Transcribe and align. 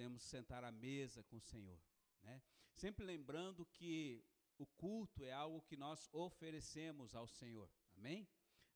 podemos 0.00 0.22
sentar 0.22 0.64
à 0.64 0.72
mesa 0.72 1.22
com 1.24 1.36
o 1.36 1.40
Senhor. 1.42 1.78
Né? 2.22 2.40
Sempre 2.72 3.04
lembrando 3.04 3.66
que 3.66 4.24
o 4.56 4.64
culto 4.64 5.22
é 5.22 5.30
algo 5.30 5.60
que 5.60 5.76
nós 5.76 6.08
oferecemos 6.10 7.14
ao 7.14 7.26
Senhor. 7.26 7.70
Amém? 7.98 8.26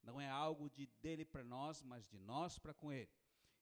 Não 0.03 0.21
é 0.21 0.29
algo 0.29 0.69
de 0.69 0.85
dele 1.01 1.25
para 1.25 1.43
nós, 1.43 1.81
mas 1.81 2.07
de 2.07 2.19
nós 2.19 2.59
para 2.59 2.75
com 2.75 2.93
ele. 2.93 3.09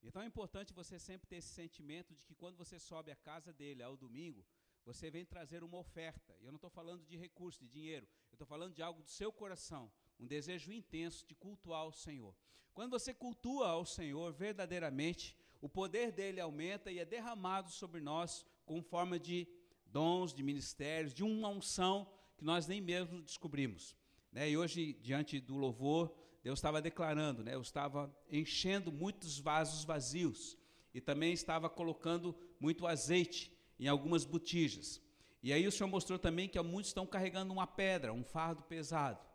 Então 0.02 0.21
é 0.21 0.26
importante 0.26 0.73
você 0.73 1.00
sempre 1.00 1.26
ter 1.26 1.38
esse 1.38 1.54
sentimento 1.54 2.14
de 2.14 2.26
que 2.26 2.36
quando 2.36 2.57
você 2.57 2.78
sobe 2.78 3.12
à 3.12 3.16
casa 3.16 3.54
dele 3.54 3.82
ao 3.82 3.95
domingo, 3.95 4.45
você 4.84 5.09
vem 5.09 5.23
trazer 5.23 5.64
uma 5.64 5.77
oferta. 5.77 6.36
E 6.41 6.43
eu 6.43 6.52
não 6.52 6.57
estou 6.57 6.70
falando 6.70 7.05
de 7.05 7.16
recurso, 7.16 7.61
de 7.61 7.70
dinheiro. 7.70 8.05
Eu 8.30 8.36
estou 8.36 8.45
falando 8.45 8.73
de 8.73 8.82
algo 8.82 9.02
do 9.02 9.09
seu 9.09 9.32
coração, 9.32 9.89
um 10.20 10.27
desejo 10.27 10.73
intenso 10.73 11.25
de 11.25 11.34
cultuar 11.34 11.88
o 11.88 11.93
Senhor. 11.93 12.36
Quando 12.73 12.91
você 12.91 13.14
cultua 13.14 13.70
ao 13.70 13.86
Senhor 13.86 14.34
verdadeiramente, 14.34 15.38
o 15.64 15.70
poder 15.70 16.12
dele 16.12 16.42
aumenta 16.42 16.92
e 16.92 17.00
é 17.00 17.06
derramado 17.06 17.72
sobre 17.72 18.02
nós 18.02 18.46
com 18.66 18.84
forma 18.84 19.18
de 19.18 19.48
dons, 19.86 20.34
de 20.34 20.44
ministérios, 20.44 21.14
de 21.14 21.24
uma 21.24 21.48
unção 21.48 22.06
que 22.38 22.44
nós 22.44 22.68
nem 22.68 22.82
mesmo 22.82 23.22
descobrimos. 23.22 23.96
Né? 24.30 24.50
E 24.50 24.58
hoje, 24.58 24.92
diante 25.02 25.39
do 25.39 25.56
louvor, 25.56 26.14
Deus 26.44 26.60
estava 26.60 26.82
declarando, 26.82 27.46
né? 27.46 27.56
eu 27.56 27.62
estava 27.62 28.14
enchendo 28.30 28.92
muitos 28.92 29.39
vasos 29.39 29.86
vazios 29.86 30.58
e 30.94 31.00
também 31.00 31.32
estava 31.32 31.70
colocando 31.70 32.36
muito 32.59 32.86
azeite 32.86 33.50
em 33.80 33.88
algumas 33.88 34.25
botijas. 34.25 35.02
E 35.42 35.53
aí 35.53 35.66
o 35.66 35.72
Senhor 35.72 35.88
mostrou 35.88 36.20
também 36.20 36.50
que 36.50 36.61
muitos 36.61 36.89
estão 36.89 37.08
carregando 37.08 37.53
uma 37.53 37.66
pedra, 37.66 38.11
um 38.11 38.25
fardo 38.25 38.64
pesado, 38.64 39.25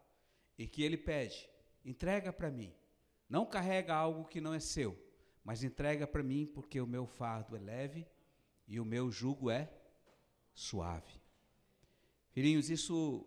e 0.58 0.66
que 0.66 0.82
ele 0.82 0.98
pede: 0.98 1.48
entrega 1.86 2.30
para 2.34 2.50
mim. 2.50 2.74
Não 3.30 3.46
carrega 3.46 3.94
algo 3.94 4.26
que 4.26 4.42
não 4.42 4.52
é 4.52 4.60
seu, 4.60 5.07
mas 5.48 5.64
entrega 5.64 6.06
para 6.06 6.22
mim, 6.22 6.44
porque 6.44 6.78
o 6.78 6.86
meu 6.86 7.06
fardo 7.06 7.56
é 7.56 7.58
leve 7.58 8.06
e 8.66 8.78
o 8.78 8.84
meu 8.84 9.10
jugo 9.10 9.48
é 9.48 9.72
suave. 10.52 11.18
Filhinhos, 12.32 12.68
isso 12.68 13.26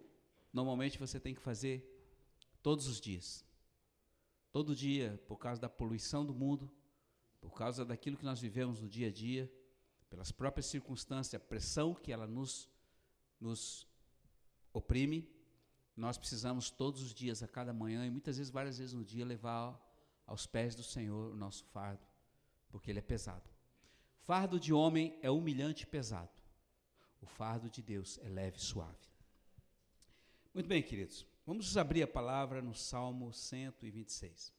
normalmente 0.54 1.00
você 1.00 1.20
tem 1.20 1.34
que 1.34 1.42
fazer 1.42 1.84
todos 2.62 2.86
os 2.86 3.02
dias. 3.02 3.44
Todo 4.52 4.76
dia, 4.76 5.20
por 5.28 5.38
causa 5.38 5.60
da 5.60 5.68
poluição 5.68 6.24
do 6.24 6.32
mundo, 6.32 6.72
por 7.40 7.56
causa 7.56 7.84
daquilo 7.84 8.18
que 8.18 8.24
nós 8.24 8.40
vivemos 8.40 8.80
no 8.80 8.88
dia 8.88 9.08
a 9.08 9.12
dia, 9.12 9.52
pelas 10.08 10.32
próprias 10.32 10.68
circunstâncias, 10.68 11.42
a 11.42 11.44
pressão 11.44 11.96
que 11.96 12.12
ela 12.12 12.28
nos, 12.28 12.70
nos 13.40 13.88
oprime, 14.72 15.28
nós 15.98 16.20
precisamos 16.20 16.70
todos 16.70 17.02
os 17.02 17.16
dias, 17.16 17.42
a 17.42 17.48
cada 17.48 17.74
manhã, 17.74 18.06
e 18.06 18.12
muitas 18.12 18.38
vezes, 18.38 18.52
várias 18.52 18.78
vezes 18.78 18.94
no 18.94 19.04
dia, 19.04 19.26
levar 19.26 19.76
aos 20.28 20.46
pés 20.46 20.76
do 20.76 20.84
Senhor 20.84 21.32
o 21.32 21.36
nosso 21.36 21.66
fardo, 21.66 22.11
porque 22.72 22.90
ele 22.90 23.00
é 23.00 23.04
pesado. 23.04 23.50
Fardo 24.22 24.60
de 24.60 24.74
homem 24.74 25.18
é 25.22 25.30
humilhante 25.30 25.84
e 25.84 25.88
pesado. 25.88 26.32
O 27.22 27.26
fardo 27.26 27.70
de 27.70 27.82
Deus 27.82 28.20
é 28.24 28.30
leve 28.30 28.58
e 28.58 28.62
suave. 28.62 29.12
Muito 30.54 30.68
bem, 30.68 30.82
queridos. 30.82 31.26
Vamos 31.46 31.78
abrir 31.78 32.04
a 32.04 32.08
palavra 32.08 32.62
no 32.62 32.74
Salmo 32.74 33.32
126. 33.34 34.54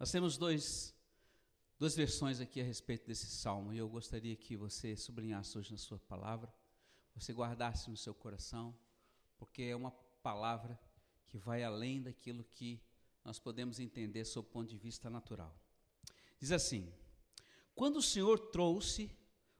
Nós 0.00 0.10
temos 0.10 0.38
dois, 0.38 0.94
duas 1.78 1.94
versões 1.94 2.40
aqui 2.40 2.58
a 2.58 2.64
respeito 2.64 3.06
desse 3.06 3.26
salmo, 3.26 3.70
e 3.70 3.76
eu 3.76 3.86
gostaria 3.86 4.34
que 4.34 4.56
você 4.56 4.96
sublinhasse 4.96 5.58
hoje 5.58 5.72
na 5.72 5.76
sua 5.76 5.98
palavra, 5.98 6.50
você 7.14 7.34
guardasse 7.34 7.90
no 7.90 7.98
seu 7.98 8.14
coração, 8.14 8.74
porque 9.36 9.64
é 9.64 9.76
uma 9.76 9.90
palavra 10.22 10.80
que 11.28 11.36
vai 11.36 11.62
além 11.62 12.00
daquilo 12.00 12.42
que 12.44 12.80
nós 13.22 13.38
podemos 13.38 13.78
entender 13.78 14.24
sob 14.24 14.48
o 14.48 14.50
ponto 14.50 14.70
de 14.70 14.78
vista 14.78 15.10
natural. 15.10 15.54
Diz 16.38 16.50
assim: 16.50 16.90
Quando 17.74 17.98
o 17.98 18.02
Senhor 18.02 18.38
trouxe 18.38 19.14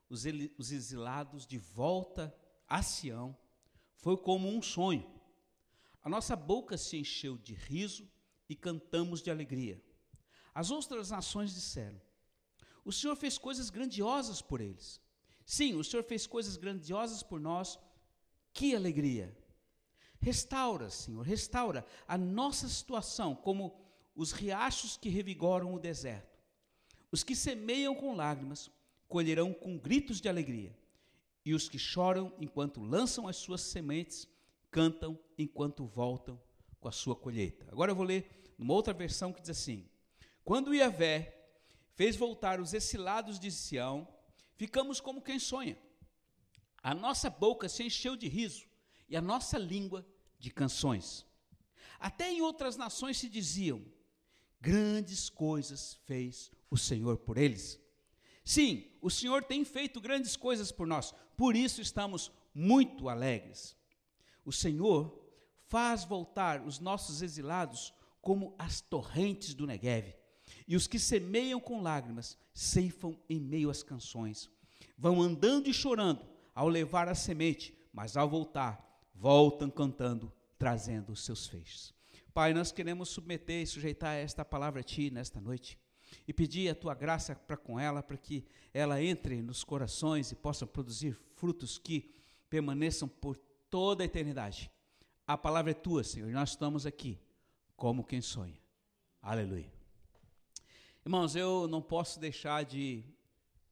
os, 0.08 0.24
os 0.56 0.72
exilados 0.72 1.46
de 1.46 1.58
volta 1.58 2.34
a 2.66 2.82
Sião, 2.82 3.36
foi 3.96 4.16
como 4.16 4.48
um 4.48 4.62
sonho. 4.62 5.06
A 6.02 6.08
nossa 6.08 6.34
boca 6.34 6.78
se 6.78 6.96
encheu 6.96 7.36
de 7.36 7.52
riso 7.52 8.10
e 8.48 8.56
cantamos 8.56 9.20
de 9.20 9.30
alegria. 9.30 9.78
As 10.54 10.70
outras 10.70 11.10
nações 11.10 11.54
disseram: 11.54 12.00
O 12.84 12.92
Senhor 12.92 13.16
fez 13.16 13.38
coisas 13.38 13.70
grandiosas 13.70 14.42
por 14.42 14.60
eles. 14.60 15.00
Sim, 15.44 15.74
o 15.74 15.84
Senhor 15.84 16.02
fez 16.04 16.26
coisas 16.26 16.56
grandiosas 16.56 17.22
por 17.22 17.40
nós. 17.40 17.78
Que 18.52 18.74
alegria! 18.74 19.36
Restaura, 20.20 20.90
Senhor, 20.90 21.22
restaura 21.22 21.84
a 22.06 22.18
nossa 22.18 22.68
situação 22.68 23.34
como 23.34 23.80
os 24.14 24.32
riachos 24.32 24.96
que 24.96 25.08
revigoram 25.08 25.74
o 25.74 25.78
deserto. 25.78 26.38
Os 27.10 27.24
que 27.24 27.34
semeiam 27.34 27.94
com 27.94 28.14
lágrimas 28.14 28.70
colherão 29.08 29.52
com 29.52 29.78
gritos 29.78 30.20
de 30.20 30.28
alegria, 30.28 30.76
e 31.44 31.54
os 31.54 31.68
que 31.68 31.78
choram 31.78 32.32
enquanto 32.38 32.82
lançam 32.82 33.26
as 33.26 33.36
suas 33.36 33.62
sementes 33.62 34.28
cantam 34.70 35.18
enquanto 35.38 35.86
voltam 35.86 36.40
com 36.78 36.86
a 36.86 36.92
sua 36.92 37.16
colheita. 37.16 37.66
Agora 37.72 37.90
eu 37.90 37.96
vou 37.96 38.04
ler 38.04 38.52
uma 38.58 38.74
outra 38.74 38.92
versão 38.92 39.32
que 39.32 39.40
diz 39.40 39.50
assim: 39.50 39.88
quando 40.44 40.74
Iavé 40.74 41.36
fez 41.94 42.16
voltar 42.16 42.60
os 42.60 42.72
exilados 42.74 43.38
de 43.38 43.50
Sião, 43.50 44.08
ficamos 44.56 45.00
como 45.00 45.22
quem 45.22 45.38
sonha. 45.38 45.78
A 46.82 46.94
nossa 46.94 47.28
boca 47.28 47.68
se 47.68 47.82
encheu 47.82 48.16
de 48.16 48.26
riso 48.28 48.66
e 49.08 49.16
a 49.16 49.20
nossa 49.20 49.58
língua 49.58 50.06
de 50.38 50.50
canções. 50.50 51.26
Até 51.98 52.30
em 52.30 52.40
outras 52.40 52.76
nações 52.76 53.18
se 53.18 53.28
diziam: 53.28 53.84
grandes 54.60 55.28
coisas 55.28 55.94
fez 56.06 56.50
o 56.70 56.76
Senhor 56.76 57.18
por 57.18 57.36
eles. 57.36 57.78
Sim, 58.42 58.90
o 59.00 59.10
Senhor 59.10 59.44
tem 59.44 59.64
feito 59.64 60.00
grandes 60.00 60.36
coisas 60.36 60.72
por 60.72 60.86
nós, 60.86 61.14
por 61.36 61.54
isso 61.54 61.80
estamos 61.80 62.32
muito 62.54 63.08
alegres. 63.08 63.76
O 64.44 64.52
Senhor 64.52 65.20
faz 65.66 66.04
voltar 66.04 66.62
os 66.62 66.78
nossos 66.78 67.22
exilados 67.22 67.92
como 68.20 68.54
as 68.58 68.80
torrentes 68.80 69.54
do 69.54 69.66
Negueve. 69.66 70.19
E 70.70 70.76
os 70.76 70.86
que 70.86 71.00
semeiam 71.00 71.58
com 71.58 71.82
lágrimas 71.82 72.38
ceifam 72.54 73.18
em 73.28 73.40
meio 73.40 73.70
às 73.70 73.82
canções. 73.82 74.48
Vão 74.96 75.20
andando 75.20 75.66
e 75.66 75.74
chorando 75.74 76.24
ao 76.54 76.68
levar 76.68 77.08
a 77.08 77.14
semente, 77.16 77.76
mas 77.92 78.16
ao 78.16 78.30
voltar, 78.30 79.02
voltam 79.12 79.68
cantando, 79.68 80.32
trazendo 80.56 81.10
os 81.10 81.24
seus 81.24 81.48
feixes. 81.48 81.92
Pai, 82.32 82.54
nós 82.54 82.70
queremos 82.70 83.08
submeter 83.08 83.62
e 83.62 83.66
sujeitar 83.66 84.14
esta 84.14 84.44
palavra 84.44 84.78
a 84.78 84.84
Ti 84.84 85.10
nesta 85.10 85.40
noite 85.40 85.76
e 86.28 86.32
pedir 86.32 86.68
a 86.68 86.74
Tua 86.76 86.94
graça 86.94 87.34
para 87.34 87.56
com 87.56 87.80
ela, 87.80 88.00
para 88.00 88.16
que 88.16 88.46
ela 88.72 89.02
entre 89.02 89.42
nos 89.42 89.64
corações 89.64 90.30
e 90.30 90.36
possa 90.36 90.68
produzir 90.68 91.18
frutos 91.34 91.78
que 91.78 92.14
permaneçam 92.48 93.08
por 93.08 93.36
toda 93.68 94.04
a 94.04 94.06
eternidade. 94.06 94.70
A 95.26 95.36
palavra 95.36 95.72
é 95.72 95.74
Tua, 95.74 96.04
Senhor, 96.04 96.30
e 96.30 96.32
nós 96.32 96.50
estamos 96.50 96.86
aqui 96.86 97.18
como 97.74 98.04
quem 98.04 98.20
sonha. 98.20 98.60
Aleluia. 99.20 99.79
Irmãos, 101.10 101.34
eu 101.34 101.66
não 101.66 101.82
posso 101.82 102.20
deixar 102.20 102.64
de, 102.64 103.02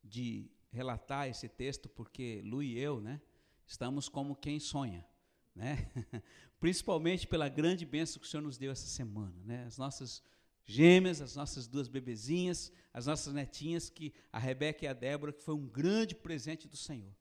de 0.03 0.51
relatar 0.73 1.29
esse 1.29 1.49
texto, 1.49 1.89
porque 1.89 2.43
Lu 2.45 2.65
e 2.65 2.77
eu, 2.77 3.01
né, 3.01 3.21
estamos 3.65 4.09
como 4.09 4.35
quem 4.35 4.59
sonha, 4.59 5.07
né? 5.55 5.89
Principalmente 6.59 7.29
pela 7.29 7.49
grande 7.49 7.87
bênção 7.87 8.21
que 8.21 8.27
o 8.27 8.29
Senhor 8.29 8.43
nos 8.43 8.59
deu 8.59 8.73
essa 8.73 8.89
semana, 8.89 9.41
né? 9.45 9.65
As 9.67 9.79
nossas 9.79 10.21
gêmeas, 10.65 11.21
as 11.21 11.37
nossas 11.37 11.69
duas 11.69 11.87
bebezinhas, 11.87 12.73
as 12.93 13.07
nossas 13.07 13.33
netinhas, 13.33 13.89
que 13.89 14.13
a 14.33 14.39
Rebeca 14.41 14.85
e 14.85 14.89
a 14.89 14.93
Débora, 14.93 15.33
que 15.33 15.45
foi 15.45 15.55
um 15.55 15.69
grande 15.69 16.17
presente 16.17 16.67
do 16.67 16.77
Senhor. 16.77 17.15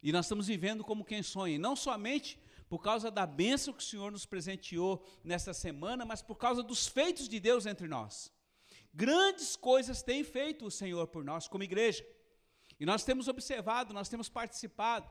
E 0.00 0.12
nós 0.12 0.26
estamos 0.26 0.46
vivendo 0.46 0.84
como 0.84 1.04
quem 1.04 1.24
sonha, 1.24 1.58
não 1.58 1.74
somente 1.74 2.38
por 2.68 2.78
causa 2.78 3.10
da 3.10 3.26
bênção 3.26 3.74
que 3.74 3.82
o 3.82 3.86
Senhor 3.86 4.12
nos 4.12 4.26
presenteou 4.26 5.04
nesta 5.24 5.52
semana, 5.52 6.04
mas 6.04 6.22
por 6.22 6.36
causa 6.36 6.62
dos 6.62 6.86
feitos 6.86 7.28
de 7.28 7.40
Deus 7.40 7.66
entre 7.66 7.88
nós. 7.88 8.32
Grandes 8.96 9.56
coisas 9.56 10.02
tem 10.02 10.24
feito 10.24 10.64
o 10.64 10.70
Senhor 10.70 11.06
por 11.06 11.22
nós 11.22 11.46
como 11.46 11.62
igreja. 11.62 12.02
E 12.80 12.86
nós 12.86 13.04
temos 13.04 13.28
observado, 13.28 13.92
nós 13.92 14.08
temos 14.08 14.26
participado. 14.26 15.06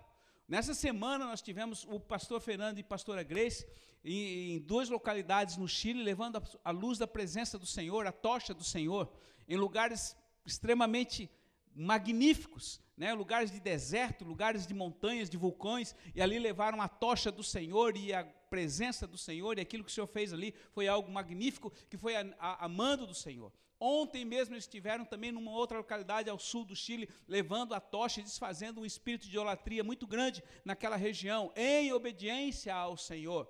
Nessa 0.47 0.73
semana 0.73 1.25
nós 1.25 1.39
tivemos 1.39 1.85
o 1.87 1.99
pastor 1.99 2.41
Fernando 2.41 2.79
e 2.79 2.81
a 2.81 2.83
pastora 2.83 3.21
Grace 3.21 3.63
em, 4.03 4.55
em 4.55 4.59
duas 4.59 4.89
localidades 4.89 5.55
no 5.55 5.67
Chile, 5.67 6.01
levando 6.01 6.41
a, 6.63 6.71
luz 6.71 6.97
da 6.97 7.05
presença 7.05 7.59
do 7.59 7.65
Senhor, 7.67 8.07
a 8.07 8.11
tocha 8.11 8.55
do 8.55 8.63
Senhor, 8.63 9.07
em 9.47 9.55
lugares 9.55 10.17
extremamente 10.43 11.29
magníficos, 11.75 12.81
né, 12.97 13.13
lugares 13.13 13.51
de 13.51 13.59
deserto, 13.59 14.25
lugares 14.25 14.65
de 14.65 14.73
montanhas, 14.73 15.29
de 15.29 15.37
vulcões, 15.37 15.93
e 16.15 16.23
ali 16.23 16.39
levaram 16.39 16.81
a 16.81 16.87
tocha 16.87 17.31
do 17.31 17.43
Senhor 17.43 17.95
e 17.95 18.11
a 18.11 18.23
presença 18.23 19.05
do 19.05 19.17
Senhor, 19.17 19.59
e 19.59 19.61
aquilo 19.61 19.83
que 19.83 19.91
o 19.91 19.93
Senhor 19.93 20.07
fez 20.07 20.33
ali 20.33 20.55
foi 20.71 20.87
algo 20.87 21.11
magnífico, 21.11 21.71
que 21.87 21.97
foi 21.97 22.15
a, 22.15 22.25
a, 22.39 22.65
a 22.65 22.67
mando 22.67 23.05
do 23.05 23.13
Senhor. 23.13 23.53
Ontem 23.79 24.23
mesmo 24.23 24.53
eles 24.53 24.63
estiveram 24.63 25.03
também 25.05 25.31
numa 25.31 25.51
outra 25.51 25.77
localidade 25.77 26.29
ao 26.29 26.39
sul 26.39 26.63
do 26.63 26.75
Chile, 26.75 27.09
levando 27.27 27.73
a 27.73 27.79
tocha 27.79 28.21
e 28.21 28.23
desfazendo 28.23 28.81
um 28.81 28.85
espírito 28.85 29.25
de 29.27 29.31
idolatria 29.31 29.83
muito 29.83 30.07
grande 30.07 30.43
naquela 30.63 30.95
região, 30.95 31.51
em 31.55 31.91
obediência 31.91 32.73
ao 32.73 32.95
Senhor. 32.95 33.49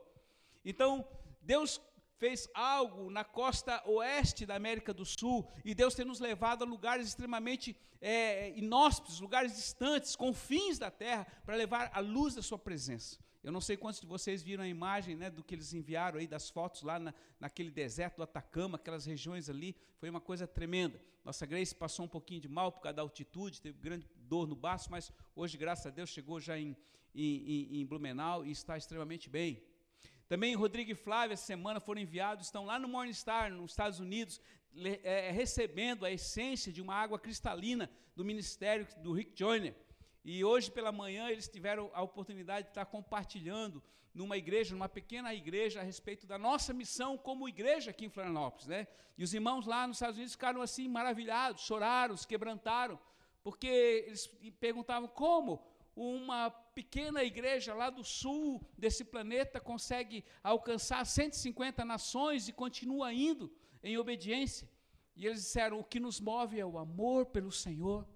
Então, 0.63 1.07
Deus 1.41 1.79
fez 2.17 2.49
algo 2.53 3.11
na 3.11 3.23
costa 3.23 3.83
oeste 3.85 4.45
da 4.45 4.55
América 4.55 4.93
do 4.93 5.05
Sul, 5.05 5.47
e 5.63 5.75
Deus 5.75 5.93
tem 5.93 6.05
nos 6.05 6.19
levado 6.19 6.63
a 6.63 6.67
lugares 6.67 7.07
extremamente 7.07 7.77
é, 8.01 8.51
inóspitos, 8.57 9.19
lugares 9.19 9.55
distantes, 9.55 10.15
confins 10.15 10.79
da 10.79 10.89
terra, 10.89 11.27
para 11.45 11.55
levar 11.55 11.91
a 11.93 11.99
luz 11.99 12.33
da 12.35 12.41
sua 12.41 12.57
presença. 12.57 13.19
Eu 13.45 13.51
não 13.51 13.61
sei 13.61 13.77
quantos 13.77 14.01
de 14.01 14.07
vocês 14.07 14.41
viram 14.41 14.63
a 14.63 14.67
imagem 14.67 15.15
né, 15.15 15.29
do 15.29 15.43
que 15.43 15.53
eles 15.53 15.71
enviaram 15.71 16.17
aí, 16.17 16.25
das 16.25 16.49
fotos 16.49 16.81
lá 16.81 16.97
na, 16.97 17.13
naquele 17.39 17.69
deserto 17.69 18.15
do 18.15 18.23
Atacama, 18.23 18.75
aquelas 18.75 19.05
regiões 19.05 19.47
ali, 19.51 19.75
foi 19.99 20.09
uma 20.09 20.19
coisa 20.19 20.47
tremenda. 20.47 20.99
Nossa 21.23 21.45
Grace 21.45 21.75
passou 21.75 22.05
um 22.05 22.07
pouquinho 22.07 22.41
de 22.41 22.47
mal 22.47 22.71
por 22.71 22.81
causa 22.81 22.95
da 22.95 23.03
altitude, 23.03 23.61
teve 23.61 23.77
grande 23.77 24.09
dor 24.15 24.47
no 24.47 24.55
baço, 24.55 24.89
mas 24.89 25.11
hoje, 25.35 25.59
graças 25.59 25.85
a 25.85 25.91
Deus, 25.91 26.09
chegou 26.09 26.39
já 26.39 26.57
em, 26.57 26.75
em, 27.13 27.81
em 27.81 27.85
Blumenau 27.85 28.43
e 28.43 28.49
está 28.49 28.79
extremamente 28.79 29.29
bem. 29.29 29.61
Também 30.27 30.55
Rodrigo 30.55 30.89
e 30.89 30.95
Flávia, 30.95 31.35
essa 31.35 31.45
semana, 31.45 31.79
foram 31.79 32.01
enviados, 32.01 32.47
estão 32.47 32.65
lá 32.65 32.79
no 32.79 32.87
Morningstar, 32.87 33.53
nos 33.53 33.73
Estados 33.73 33.99
Unidos, 33.99 34.41
é, 35.03 35.29
recebendo 35.29 36.03
a 36.03 36.09
essência 36.11 36.73
de 36.73 36.81
uma 36.81 36.95
água 36.95 37.19
cristalina 37.19 37.91
do 38.15 38.25
ministério 38.25 38.87
do 39.03 39.13
Rick 39.13 39.37
Joyner. 39.37 39.75
E 40.27 40.43
hoje 40.43 40.71
pela 40.71 40.91
manhã 40.91 41.29
eles 41.29 41.47
tiveram 41.47 41.91
a 41.93 42.01
oportunidade 42.01 42.63
de 42.63 42.71
estar 42.71 42.85
compartilhando 42.85 43.81
numa 44.11 44.35
igreja, 44.35 44.73
numa 44.73 44.89
pequena 44.89 45.31
igreja, 45.35 45.81
a 45.81 45.83
respeito 45.83 46.25
da 46.25 46.35
nossa 46.35 46.73
missão 46.73 47.15
como 47.15 47.47
igreja 47.47 47.91
aqui 47.91 48.05
em 48.05 48.09
Florianópolis. 48.09 48.65
Né? 48.65 48.87
E 49.15 49.23
os 49.23 49.35
irmãos 49.35 49.67
lá 49.67 49.85
nos 49.85 49.97
Estados 49.97 50.15
Unidos 50.15 50.33
ficaram 50.33 50.63
assim 50.63 50.87
maravilhados, 50.87 51.61
choraram, 51.61 52.17
se 52.17 52.25
quebrantaram, 52.25 52.99
porque 53.43 53.67
eles 53.67 54.25
perguntavam 54.59 55.07
como 55.07 55.63
uma 55.95 56.49
pequena 56.49 57.23
igreja 57.23 57.75
lá 57.75 57.91
do 57.91 58.03
sul 58.03 58.67
desse 58.75 59.05
planeta 59.05 59.59
consegue 59.59 60.25
alcançar 60.43 61.05
150 61.05 61.85
nações 61.85 62.47
e 62.49 62.51
continua 62.51 63.13
indo 63.13 63.53
em 63.83 63.95
obediência. 63.95 64.67
E 65.15 65.27
eles 65.27 65.43
disseram: 65.43 65.79
o 65.79 65.83
que 65.83 65.99
nos 65.99 66.19
move 66.19 66.59
é 66.59 66.65
o 66.65 66.79
amor 66.79 67.27
pelo 67.27 67.51
Senhor, 67.51 68.07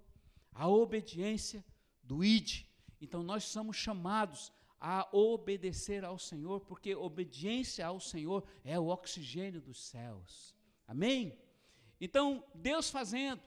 a 0.51 0.67
obediência 0.67 1.63
do 2.09 2.23
ID. 2.23 2.65
Então 2.99 3.21
nós 3.21 3.43
somos 3.43 3.77
chamados 3.77 4.51
a 4.81 5.07
obedecer 5.15 6.03
ao 6.03 6.17
Senhor, 6.17 6.61
porque 6.61 6.95
obediência 6.95 7.85
ao 7.85 7.99
Senhor 7.99 8.43
é 8.65 8.79
o 8.79 8.87
oxigênio 8.87 9.61
dos 9.61 9.79
céus. 9.79 10.55
Amém? 10.87 11.37
Então, 12.01 12.43
Deus 12.55 12.89
fazendo. 12.89 13.41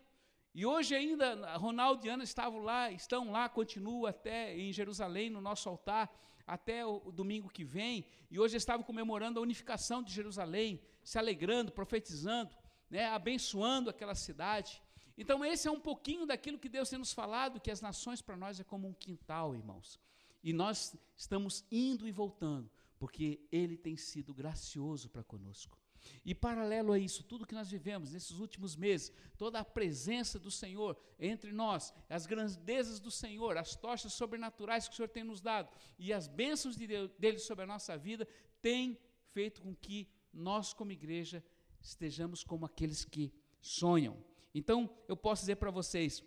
E 0.55 0.65
hoje 0.65 0.95
ainda, 0.95 1.57
Ronaldo 1.57 2.07
e 2.07 2.11
Ana 2.11 2.23
estavam 2.23 2.61
lá, 2.61 2.93
estão 2.93 3.33
lá, 3.33 3.49
continuam 3.49 4.07
até 4.07 4.57
em 4.57 4.73
Jerusalém, 4.73 5.29
no 5.29 5.41
nosso 5.41 5.69
altar, 5.69 6.15
até 6.47 6.87
o, 6.87 7.11
domingo 7.11 7.49
que 7.49 7.65
vem. 7.65 8.07
E 8.31 8.39
hoje 8.39 8.57
estavam 8.59 8.85
comemorando 8.85 9.41
a 9.41 9.43
unificação 9.43 10.03
de 10.03 10.13
Jerusalém, 10.13 10.81
se 11.03 11.19
alegrando, 11.19 11.73
profetizando, 11.73 12.55
né, 12.91 13.07
abençoando 13.09 13.91
aquela 13.91 14.15
cidade. 14.15 14.81
Então, 15.17 15.45
esse 15.45 15.69
é 15.69 15.71
um 15.71 15.81
pouquinho 15.81 16.27
daquilo 16.27 16.59
que 16.59 16.69
Deus 16.69 16.89
tem 16.89 16.99
nos 16.99 17.13
falado, 17.13 17.61
que 17.61 17.71
as 17.71 17.81
nações 17.81 18.23
para 18.23 18.37
nós 18.37 18.59
é 18.59 18.65
como 18.65 18.89
um 18.89 18.95
quintal, 18.95 19.55
irmãos. 19.55 20.01
E 20.43 20.53
nós 20.53 20.97
estamos 21.17 21.65
indo 21.71 22.09
e 22.09 22.13
voltando, 22.13 22.71
porque 22.99 23.41
Ele 23.51 23.77
tem 23.77 23.97
sido 23.97 24.35
gracioso 24.35 25.09
para 25.09 25.23
conosco. 25.23 25.79
E 26.25 26.35
paralelo 26.35 26.93
a 26.93 26.99
isso, 26.99 27.23
tudo 27.23 27.47
que 27.47 27.55
nós 27.55 27.71
vivemos 27.71 28.13
nesses 28.13 28.39
últimos 28.39 28.75
meses, 28.75 29.13
toda 29.37 29.61
a 29.61 29.65
presença 29.65 30.39
do 30.39 30.51
Senhor 30.51 30.99
entre 31.19 31.53
nós, 31.53 31.93
as 32.09 32.27
grandezas 32.27 32.99
do 32.99 33.11
Senhor, 33.11 33.57
as 33.57 33.75
tochas 33.77 34.13
sobrenaturais 34.13 34.89
que 34.89 34.95
o 34.95 34.97
Senhor 34.97 35.09
tem 35.09 35.25
nos 35.25 35.41
dado 35.41 35.71
e 35.99 36.13
as 36.13 36.27
bênçãos 36.27 36.77
de 36.77 36.87
Deus, 36.87 37.11
dele 37.19 37.39
sobre 37.39 37.65
a 37.65 37.67
nossa 37.67 37.97
vida, 37.97 38.27
tem 38.61 38.99
feito 39.33 39.63
com 39.63 39.75
que 39.75 40.09
nós, 40.33 40.73
como 40.73 40.93
igreja, 40.93 41.45
estejamos 41.81 42.43
como 42.43 42.65
aqueles 42.65 43.05
que 43.05 43.33
sonham. 43.61 44.17
Então, 44.55 44.91
eu 45.09 45.17
posso 45.17 45.43
dizer 45.43 45.57
para 45.57 45.71
vocês, 45.71 46.23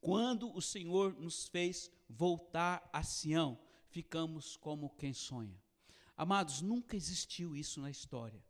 quando 0.00 0.54
o 0.54 0.60
Senhor 0.60 1.14
nos 1.14 1.46
fez 1.48 1.90
voltar 2.08 2.88
a 2.92 3.02
Sião, 3.02 3.58
ficamos 3.88 4.56
como 4.56 4.90
quem 4.90 5.12
sonha. 5.12 5.60
Amados, 6.16 6.60
nunca 6.60 6.96
existiu 6.96 7.56
isso 7.56 7.80
na 7.80 7.90
história. 7.90 8.42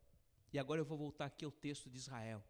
E 0.52 0.58
agora 0.58 0.81
eu 0.81 0.84
vou 0.84 0.96
voltar 0.96 1.26
aqui 1.26 1.44
ao 1.44 1.50
texto 1.50 1.90
de 1.90 1.96
Israel. 1.96 2.43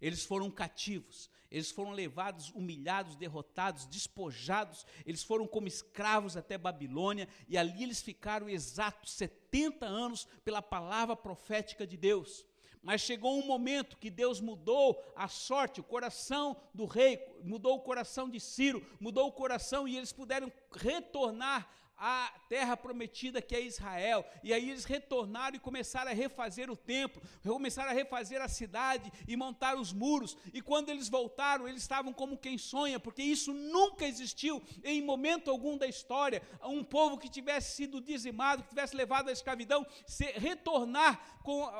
Eles 0.00 0.24
foram 0.24 0.50
cativos, 0.50 1.30
eles 1.50 1.70
foram 1.70 1.90
levados, 1.90 2.50
humilhados, 2.50 3.16
derrotados, 3.16 3.86
despojados, 3.86 4.86
eles 5.04 5.22
foram 5.22 5.46
como 5.46 5.68
escravos 5.68 6.36
até 6.36 6.56
Babilônia, 6.56 7.28
e 7.46 7.58
ali 7.58 7.82
eles 7.82 8.00
ficaram 8.00 8.48
exatos 8.48 9.12
70 9.12 9.84
anos 9.84 10.26
pela 10.42 10.62
palavra 10.62 11.14
profética 11.14 11.86
de 11.86 11.98
Deus. 11.98 12.46
Mas 12.82 13.02
chegou 13.02 13.38
um 13.38 13.46
momento 13.46 13.98
que 13.98 14.10
Deus 14.10 14.40
mudou 14.40 15.02
a 15.14 15.28
sorte, 15.28 15.80
o 15.80 15.84
coração 15.84 16.56
do 16.72 16.86
rei, 16.86 17.22
mudou 17.44 17.76
o 17.76 17.80
coração 17.80 18.28
de 18.28 18.40
Ciro, 18.40 18.84
mudou 18.98 19.28
o 19.28 19.32
coração 19.32 19.86
e 19.86 19.96
eles 19.96 20.12
puderam 20.12 20.50
retornar 20.72 21.68
a 22.00 22.32
terra 22.48 22.78
prometida 22.78 23.42
que 23.42 23.54
é 23.54 23.60
Israel. 23.60 24.24
E 24.42 24.54
aí 24.54 24.70
eles 24.70 24.86
retornaram 24.86 25.54
e 25.54 25.60
começaram 25.60 26.10
a 26.10 26.14
refazer 26.14 26.70
o 26.70 26.76
templo, 26.76 27.20
começaram 27.42 27.90
a 27.90 27.92
refazer 27.92 28.40
a 28.40 28.48
cidade 28.48 29.12
e 29.28 29.36
montar 29.36 29.76
os 29.76 29.92
muros. 29.92 30.36
E 30.54 30.62
quando 30.62 30.88
eles 30.88 31.10
voltaram, 31.10 31.68
eles 31.68 31.82
estavam 31.82 32.10
como 32.10 32.38
quem 32.38 32.56
sonha, 32.56 32.98
porque 32.98 33.22
isso 33.22 33.52
nunca 33.52 34.06
existiu 34.06 34.62
em 34.82 35.02
momento 35.02 35.50
algum 35.50 35.76
da 35.76 35.86
história. 35.86 36.42
Um 36.62 36.82
povo 36.82 37.18
que 37.18 37.28
tivesse 37.28 37.76
sido 37.76 38.00
dizimado, 38.00 38.62
que 38.62 38.70
tivesse 38.70 38.96
levado 38.96 39.28
à 39.28 39.32
escravidão, 39.32 39.86
se, 40.06 40.24
retornar 40.32 41.20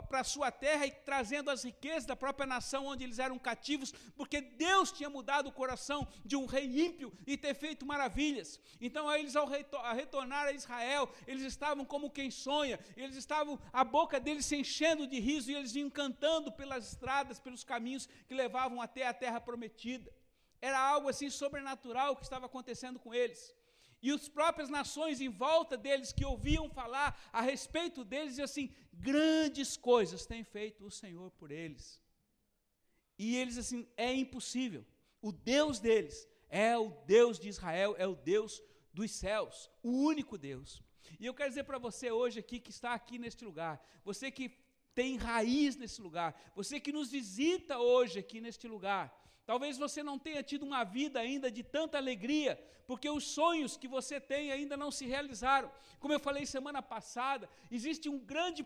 para 0.09 0.21
a 0.21 0.25
sua 0.25 0.50
terra 0.50 0.87
e 0.87 0.91
trazendo 0.91 1.50
as 1.50 1.65
riquezas 1.65 2.05
da 2.05 2.17
própria 2.17 2.47
nação 2.47 2.87
onde 2.87 3.05
eles 3.05 3.19
eram 3.19 3.39
cativos, 3.39 3.93
porque 4.17 4.41
Deus 4.41 4.93
tinha 4.93 5.09
mudado 5.09 5.49
o 5.49 5.53
coração 5.53 6.07
de 6.25 6.37
um 6.37 6.45
rei 6.45 6.87
ímpio 6.87 7.12
e 7.27 7.37
ter 7.37 7.55
feito 7.55 7.87
maravilhas. 7.87 8.61
Então, 8.81 9.09
aí 9.09 9.21
eles 9.21 9.37
ao 9.37 9.47
retornar, 9.47 10.10
retornar 10.11 10.47
a 10.49 10.52
Israel, 10.52 11.09
eles 11.26 11.45
estavam 11.45 11.85
como 11.85 12.11
quem 12.11 12.31
sonha, 12.31 12.81
eles 12.97 13.14
estavam, 13.14 13.59
a 13.73 13.85
boca 13.85 14.19
deles 14.19 14.45
se 14.45 14.57
enchendo 14.57 15.07
de 15.07 15.21
riso 15.21 15.50
e 15.50 15.55
eles 15.55 15.73
vinham 15.73 15.88
cantando 15.88 16.50
pelas 16.50 16.88
estradas, 16.93 17.38
pelos 17.38 17.62
caminhos 17.62 18.09
que 18.26 18.35
levavam 18.35 18.83
até 18.83 19.07
a 19.07 19.14
terra 19.14 19.40
prometida. 19.40 20.12
Era 20.61 20.79
algo 20.79 21.09
assim 21.09 21.31
sobrenatural 21.31 22.17
que 22.17 22.25
estava 22.25 22.47
acontecendo 22.47 22.99
com 22.99 23.14
eles. 23.14 23.55
E 24.02 24.11
as 24.11 24.29
próprias 24.29 24.69
nações 24.69 25.21
em 25.21 25.29
volta 25.29 25.76
deles 25.76 26.12
que 26.12 26.25
ouviam 26.25 26.69
falar 26.71 27.19
a 27.33 27.40
respeito 27.40 28.02
deles, 28.02 28.31
diziam 28.31 28.45
assim: 28.45 28.75
grandes 28.93 29.76
coisas 29.76 30.26
tem 30.26 30.43
feito 30.43 30.85
o 30.85 30.90
Senhor 30.90 31.31
por 31.33 31.50
eles. 31.50 32.00
E 33.19 33.37
eles 33.37 33.59
assim, 33.59 33.87
é 33.97 34.12
impossível. 34.12 34.85
O 35.21 35.31
Deus 35.31 35.79
deles 35.79 36.26
é 36.49 36.76
o 36.76 36.88
Deus 37.07 37.38
de 37.38 37.49
Israel, 37.49 37.95
é 37.99 38.07
o 38.07 38.14
Deus 38.14 38.62
dos 38.93 39.11
céus, 39.11 39.71
o 39.83 39.91
único 39.91 40.37
Deus. 40.39 40.83
E 41.19 41.27
eu 41.27 41.35
quero 41.35 41.49
dizer 41.49 41.65
para 41.65 41.79
você 41.79 42.11
hoje 42.11 42.41
aqui 42.41 42.61
que 42.61 42.71
está 42.71 42.95
aqui 42.95 43.19
neste 43.19 43.45
lugar, 43.45 43.85
você 44.05 44.31
que 44.31 44.49
tem 44.95 45.17
raiz 45.17 45.77
nesse 45.77 46.01
lugar, 46.01 46.35
você 46.55 46.81
que 46.81 46.93
nos 46.93 47.11
visita 47.11 47.79
hoje 47.79 48.19
aqui 48.19 48.41
neste 48.41 48.67
lugar, 48.67 49.17
Talvez 49.51 49.77
você 49.77 50.01
não 50.01 50.17
tenha 50.17 50.45
tido 50.45 50.65
uma 50.65 50.85
vida 50.85 51.19
ainda 51.19 51.51
de 51.51 51.65
tanta 51.65 51.99
alegria, 51.99 52.57
porque 52.87 53.11
os 53.11 53.25
sonhos 53.25 53.77
que 53.77 53.89
você 53.89 54.21
tem 54.21 54.53
ainda 54.53 54.77
não 54.77 54.93
se 54.93 55.07
realizaram. 55.07 55.69
Como 55.99 56.15
eu 56.15 56.21
falei 56.21 56.47
semana 56.47 56.81
passada, 56.81 57.51
existe 57.69 58.09
um 58.09 58.17
grande 58.17 58.65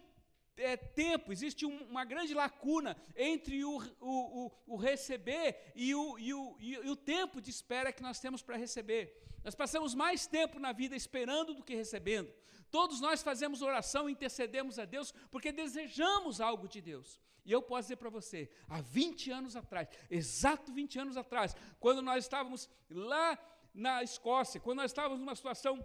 é, 0.57 0.77
tempo, 0.77 1.33
existe 1.33 1.67
um, 1.67 1.77
uma 1.85 2.05
grande 2.05 2.35
lacuna 2.35 2.97
entre 3.17 3.65
o, 3.65 3.79
o, 4.01 4.47
o, 4.47 4.53
o 4.67 4.77
receber 4.77 5.73
e 5.75 5.95
o, 5.95 6.19
e, 6.19 6.33
o, 6.33 6.57
e 6.59 6.91
o 6.91 6.97
tempo 6.97 7.41
de 7.41 7.51
espera 7.51 7.93
que 7.93 8.03
nós 8.03 8.21
temos 8.21 8.43
para 8.43 8.57
receber. 8.57 9.23
Nós 9.43 9.55
passamos 9.55 9.95
mais 9.95 10.27
tempo 10.27 10.59
na 10.59 10.73
vida 10.73 10.97
esperando 10.97 11.55
do 11.55 11.63
que 11.63 11.75
recebendo. 11.75 12.33
Todos 12.71 13.01
nós 13.01 13.23
fazemos 13.23 13.63
oração, 13.63 14.09
intercedemos 14.09 14.79
a 14.79 14.85
Deus 14.85 15.13
porque 15.31 15.53
desejamos 15.53 16.41
algo 16.41 16.67
de 16.67 16.81
Deus. 16.81 17.21
E 17.45 17.53
eu 17.53 17.61
posso 17.61 17.83
dizer 17.83 17.97
para 17.97 18.09
você, 18.09 18.51
há 18.69 18.81
20 18.81 19.31
anos 19.31 19.55
atrás, 19.55 19.89
exato 20.11 20.73
20 20.73 20.99
anos 20.99 21.17
atrás, 21.17 21.55
quando 21.79 22.01
nós 22.01 22.25
estávamos 22.25 22.71
lá 22.89 23.39
na 23.75 24.03
Escócia, 24.03 24.61
quando 24.61 24.79
nós 24.79 24.91
estávamos 24.91 25.21
numa 25.21 25.35
situação 25.35 25.85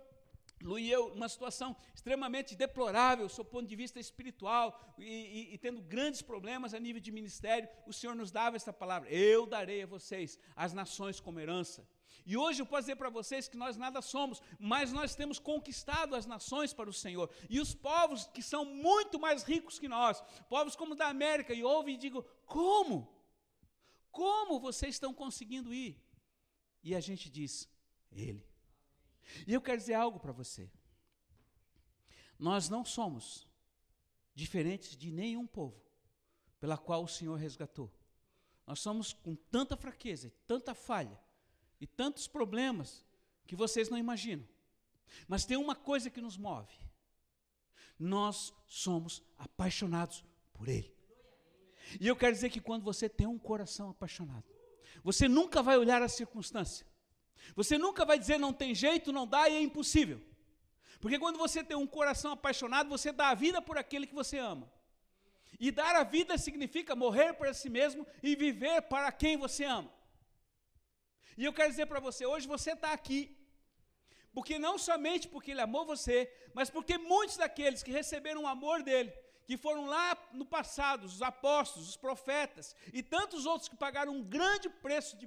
Lu 0.62 0.78
e 0.78 0.92
eu, 0.92 1.08
uma 1.14 1.30
situação 1.30 1.76
extremamente 1.96 2.56
deplorável, 2.56 3.28
do 3.28 3.46
ponto 3.46 3.68
de 3.68 3.76
vista 3.76 4.00
espiritual, 4.00 4.78
e, 4.98 5.04
e, 5.04 5.54
e, 5.54 5.58
tendo 5.58 5.82
grandes 5.82 6.22
problemas 6.22 6.74
a 6.74 6.80
nível 6.80 7.02
de 7.02 7.12
ministério, 7.12 7.70
o 7.88 7.94
Senhor 7.94 8.14
nos 8.14 8.30
dava 8.30 8.58
essa 8.58 8.74
palavra: 8.74 9.10
Eu 9.10 9.46
darei 9.46 9.84
a 9.84 9.88
vocês 9.88 10.38
as 10.56 10.74
nações 10.74 11.20
como 11.20 11.40
herança. 11.40 11.88
E 12.26 12.36
hoje 12.36 12.62
eu 12.62 12.66
posso 12.66 12.84
dizer 12.84 12.98
para 12.98 13.10
vocês 13.10 13.48
que 13.48 13.58
nós 13.58 13.78
nada 13.78 14.02
somos, 14.02 14.42
mas 14.60 14.92
nós 14.92 15.16
temos 15.16 15.40
conquistado 15.40 16.14
as 16.14 16.26
nações 16.26 16.74
para 16.74 16.90
o 16.90 16.94
Senhor. 16.94 17.30
E 17.50 17.60
os 17.60 17.74
povos 17.74 18.28
que 18.28 18.44
são 18.44 18.66
muito 18.66 19.20
mais 19.20 19.44
ricos 19.44 19.80
que 19.80 19.88
nós, 19.88 20.22
povos 20.50 20.76
como 20.76 20.94
da 20.94 21.08
América, 21.08 21.54
e 21.54 21.64
ouvem 21.64 21.96
e 21.96 21.98
digo: 21.98 22.24
Como? 22.46 23.08
Como 24.12 24.60
vocês 24.60 24.96
estão 24.96 25.14
conseguindo 25.14 25.74
ir? 25.74 25.98
E 26.84 26.94
a 26.94 27.00
gente 27.00 27.30
diz: 27.30 27.70
Ele. 28.12 28.49
E 29.46 29.54
eu 29.54 29.62
quero 29.62 29.78
dizer 29.78 29.94
algo 29.94 30.20
para 30.20 30.32
você. 30.32 30.70
Nós 32.38 32.70
não 32.70 32.86
somos 32.86 33.48
diferentes 34.34 34.96
de 34.96 35.12
nenhum 35.12 35.46
povo 35.46 35.82
pela 36.60 36.78
qual 36.78 37.04
o 37.04 37.08
Senhor 37.08 37.36
resgatou. 37.36 37.92
Nós 38.66 38.80
somos 38.80 39.14
com 39.14 39.36
tanta 39.36 39.76
fraqueza, 39.76 40.32
tanta 40.46 40.74
falha 40.74 41.20
e 41.82 41.88
tantos 41.88 42.28
problemas 42.28 43.06
que 43.46 43.56
vocês 43.56 43.90
não 43.90 43.98
imaginam. 43.98 44.48
Mas 45.28 45.46
tem 45.46 45.58
uma 45.58 45.76
coisa 45.76 46.10
que 46.10 46.22
nos 46.22 46.38
move. 46.38 46.74
Nós 47.98 48.54
somos 48.68 49.24
apaixonados 49.38 50.24
por 50.54 50.68
Ele. 50.68 50.94
E 52.00 52.08
eu 52.08 52.16
quero 52.16 52.34
dizer 52.34 52.50
que 52.50 52.62
quando 52.62 52.84
você 52.84 53.10
tem 53.10 53.26
um 53.26 53.40
coração 53.40 53.90
apaixonado, 53.90 54.46
você 55.04 55.28
nunca 55.28 55.64
vai 55.64 55.78
olhar 55.78 56.02
a 56.02 56.10
circunstância, 56.10 56.86
você 57.56 57.78
nunca 57.78 58.06
vai 58.06 58.18
dizer 58.20 58.38
não 58.38 58.54
tem 58.54 58.74
jeito, 58.74 59.12
não 59.12 59.28
dá 59.28 59.50
e 59.50 59.56
é 59.56 59.62
impossível. 59.62 60.22
Porque 61.00 61.18
quando 61.18 61.38
você 61.38 61.64
tem 61.64 61.78
um 61.78 61.88
coração 61.88 62.34
apaixonado, 62.34 62.90
você 62.90 63.12
dá 63.12 63.30
a 63.30 63.36
vida 63.36 63.62
por 63.62 63.78
aquele 63.78 64.06
que 64.06 64.14
você 64.14 64.38
ama. 64.38 64.70
E 65.60 65.72
dar 65.72 65.96
a 65.96 66.04
vida 66.04 66.38
significa 66.38 66.96
morrer 66.96 67.34
para 67.34 67.54
si 67.54 67.70
mesmo 67.70 68.06
e 68.22 68.36
viver 68.36 68.82
para 68.84 69.12
quem 69.12 69.38
você 69.38 69.64
ama. 69.64 69.92
E 71.38 71.46
eu 71.46 71.54
quero 71.54 71.70
dizer 71.70 71.86
para 71.86 72.02
você, 72.02 72.26
hoje 72.26 72.48
você 72.48 72.72
está 72.72 72.92
aqui, 72.92 73.36
porque 74.34 74.60
não 74.60 74.78
somente 74.78 75.28
porque 75.28 75.52
Ele 75.52 75.62
amou 75.62 75.86
você, 75.86 76.32
mas 76.54 76.70
porque 76.70 76.98
muitos 76.98 77.38
daqueles 77.38 77.82
que 77.82 77.92
receberam 77.92 78.44
o 78.44 78.48
amor 78.48 78.84
dele, 78.84 79.12
que 79.46 79.58
foram 79.58 79.86
lá 79.86 80.18
no 80.34 80.46
passado, 80.46 81.06
os 81.06 81.22
apóstolos, 81.22 81.90
os 81.90 81.98
profetas, 81.98 82.76
e 82.94 83.02
tantos 83.02 83.46
outros 83.46 83.70
que 83.70 83.76
pagaram 83.76 84.14
um 84.14 84.24
grande 84.24 84.70
preço 84.70 85.18
de, 85.18 85.26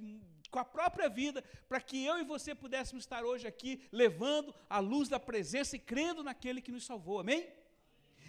com 0.53 0.59
a 0.59 0.65
própria 0.77 1.09
vida, 1.09 1.43
para 1.67 1.81
que 1.81 2.05
eu 2.05 2.19
e 2.19 2.23
você 2.23 2.53
pudéssemos 2.53 3.03
estar 3.03 3.25
hoje 3.25 3.47
aqui, 3.47 3.71
levando 3.91 4.53
a 4.69 4.77
luz 4.77 5.09
da 5.09 5.19
presença 5.19 5.75
e 5.75 5.79
crendo 5.79 6.23
naquele 6.23 6.61
que 6.61 6.71
nos 6.71 6.85
salvou, 6.85 7.19
amém? 7.19 7.51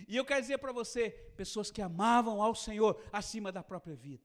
E 0.09 0.17
eu 0.17 0.25
quero 0.25 0.41
dizer 0.41 0.57
para 0.59 0.73
você, 0.73 1.11
pessoas 1.37 1.71
que 1.71 1.83
amavam 1.83 2.41
ao 2.41 2.55
Senhor 2.55 2.99
acima 3.13 3.53
da 3.53 3.63
própria 3.63 3.95
vida. 3.95 4.25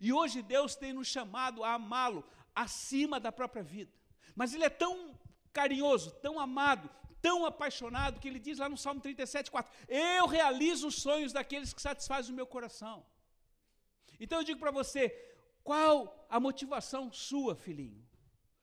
E 0.00 0.12
hoje 0.12 0.42
Deus 0.42 0.74
tem 0.74 0.92
nos 0.92 1.06
chamado 1.06 1.62
a 1.62 1.74
amá-lo 1.74 2.24
acima 2.54 3.20
da 3.20 3.30
própria 3.30 3.62
vida. 3.62 3.92
Mas 4.34 4.52
Ele 4.52 4.64
é 4.64 4.70
tão 4.70 5.16
carinhoso, 5.52 6.10
tão 6.26 6.40
amado, 6.40 6.90
tão 7.20 7.46
apaixonado, 7.46 8.18
que 8.18 8.26
Ele 8.26 8.40
diz 8.40 8.58
lá 8.58 8.68
no 8.68 8.76
Salmo 8.76 9.00
37, 9.00 9.48
4: 9.48 9.72
Eu 9.88 10.26
realizo 10.26 10.88
os 10.88 10.96
sonhos 10.96 11.32
daqueles 11.32 11.72
que 11.72 11.80
satisfazem 11.80 12.32
o 12.32 12.36
meu 12.36 12.46
coração. 12.46 13.06
Então 14.18 14.38
eu 14.38 14.44
digo 14.44 14.58
para 14.58 14.70
você, 14.70 15.31
qual 15.62 16.26
a 16.28 16.40
motivação 16.40 17.12
sua, 17.12 17.54
filhinho? 17.54 18.06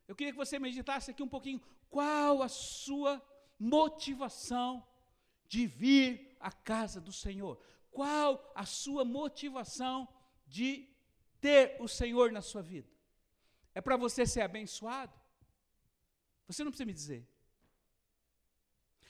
Eu 0.08 0.15
queria 0.15 0.34
que 0.34 0.38
você 0.38 0.60
meditasse 0.60 1.12
aqui 1.12 1.24
um 1.24 1.27
pouquinho. 1.27 1.62
Qual 1.89 2.41
a 2.41 2.50
sua 2.50 3.22
motivação 3.58 4.86
de 5.48 5.65
vir 5.65 6.36
à 6.39 6.51
casa 6.51 7.00
do 7.00 7.12
Senhor? 7.12 7.60
Qual 7.91 8.51
a 8.56 8.65
sua 8.65 9.03
motivação 9.06 10.08
de 10.48 10.88
ter 11.39 11.77
o 11.79 11.88
Senhor 11.88 12.32
na 12.32 12.41
sua 12.41 12.62
vida? 12.62 12.89
É 13.74 13.82
para 13.82 13.98
você 13.98 14.25
ser 14.25 14.41
abençoado? 14.41 15.13
Você 16.48 16.63
não 16.63 16.72
precisa 16.72 16.86
me 16.86 16.94
dizer. 16.94 17.27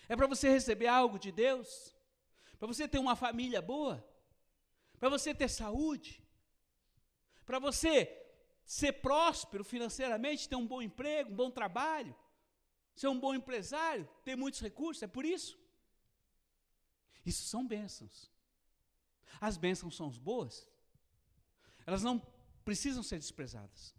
É 0.08 0.15
para 0.15 0.27
você 0.27 0.50
receber 0.50 0.88
algo 0.88 1.17
de 1.17 1.31
Deus? 1.31 1.96
Para 2.58 2.67
você 2.67 2.88
ter 2.88 3.00
uma 3.00 3.15
família 3.15 3.62
boa? 3.62 4.05
Para 5.00 5.08
você 5.08 5.34
ter 5.34 5.48
saúde? 5.48 6.22
Para 7.50 7.58
você 7.58 8.15
ser 8.63 8.94
próspero 9.01 9.63
financeiramente, 9.63 10.48
ter 10.48 10.56
um 10.56 10.68
bom 10.68 10.84
emprego, 10.84 11.32
um 11.32 11.36
bom 11.36 11.50
trabalho, 11.50 12.15
ser 12.96 13.08
um 13.08 13.20
bom 13.20 13.34
empresário, 13.34 14.08
ter 14.24 14.36
muitos 14.36 14.60
recursos, 14.60 15.01
é 15.01 15.08
por 15.08 15.25
isso. 15.25 15.58
Isso 17.25 17.48
são 17.48 17.68
bênçãos. 17.68 18.32
As 19.41 19.58
bênçãos 19.58 19.96
são 19.96 20.12
boas, 20.12 20.68
elas 21.88 22.03
não 22.03 22.20
precisam 22.63 23.01
ser 23.01 23.18
desprezadas. 23.18 23.96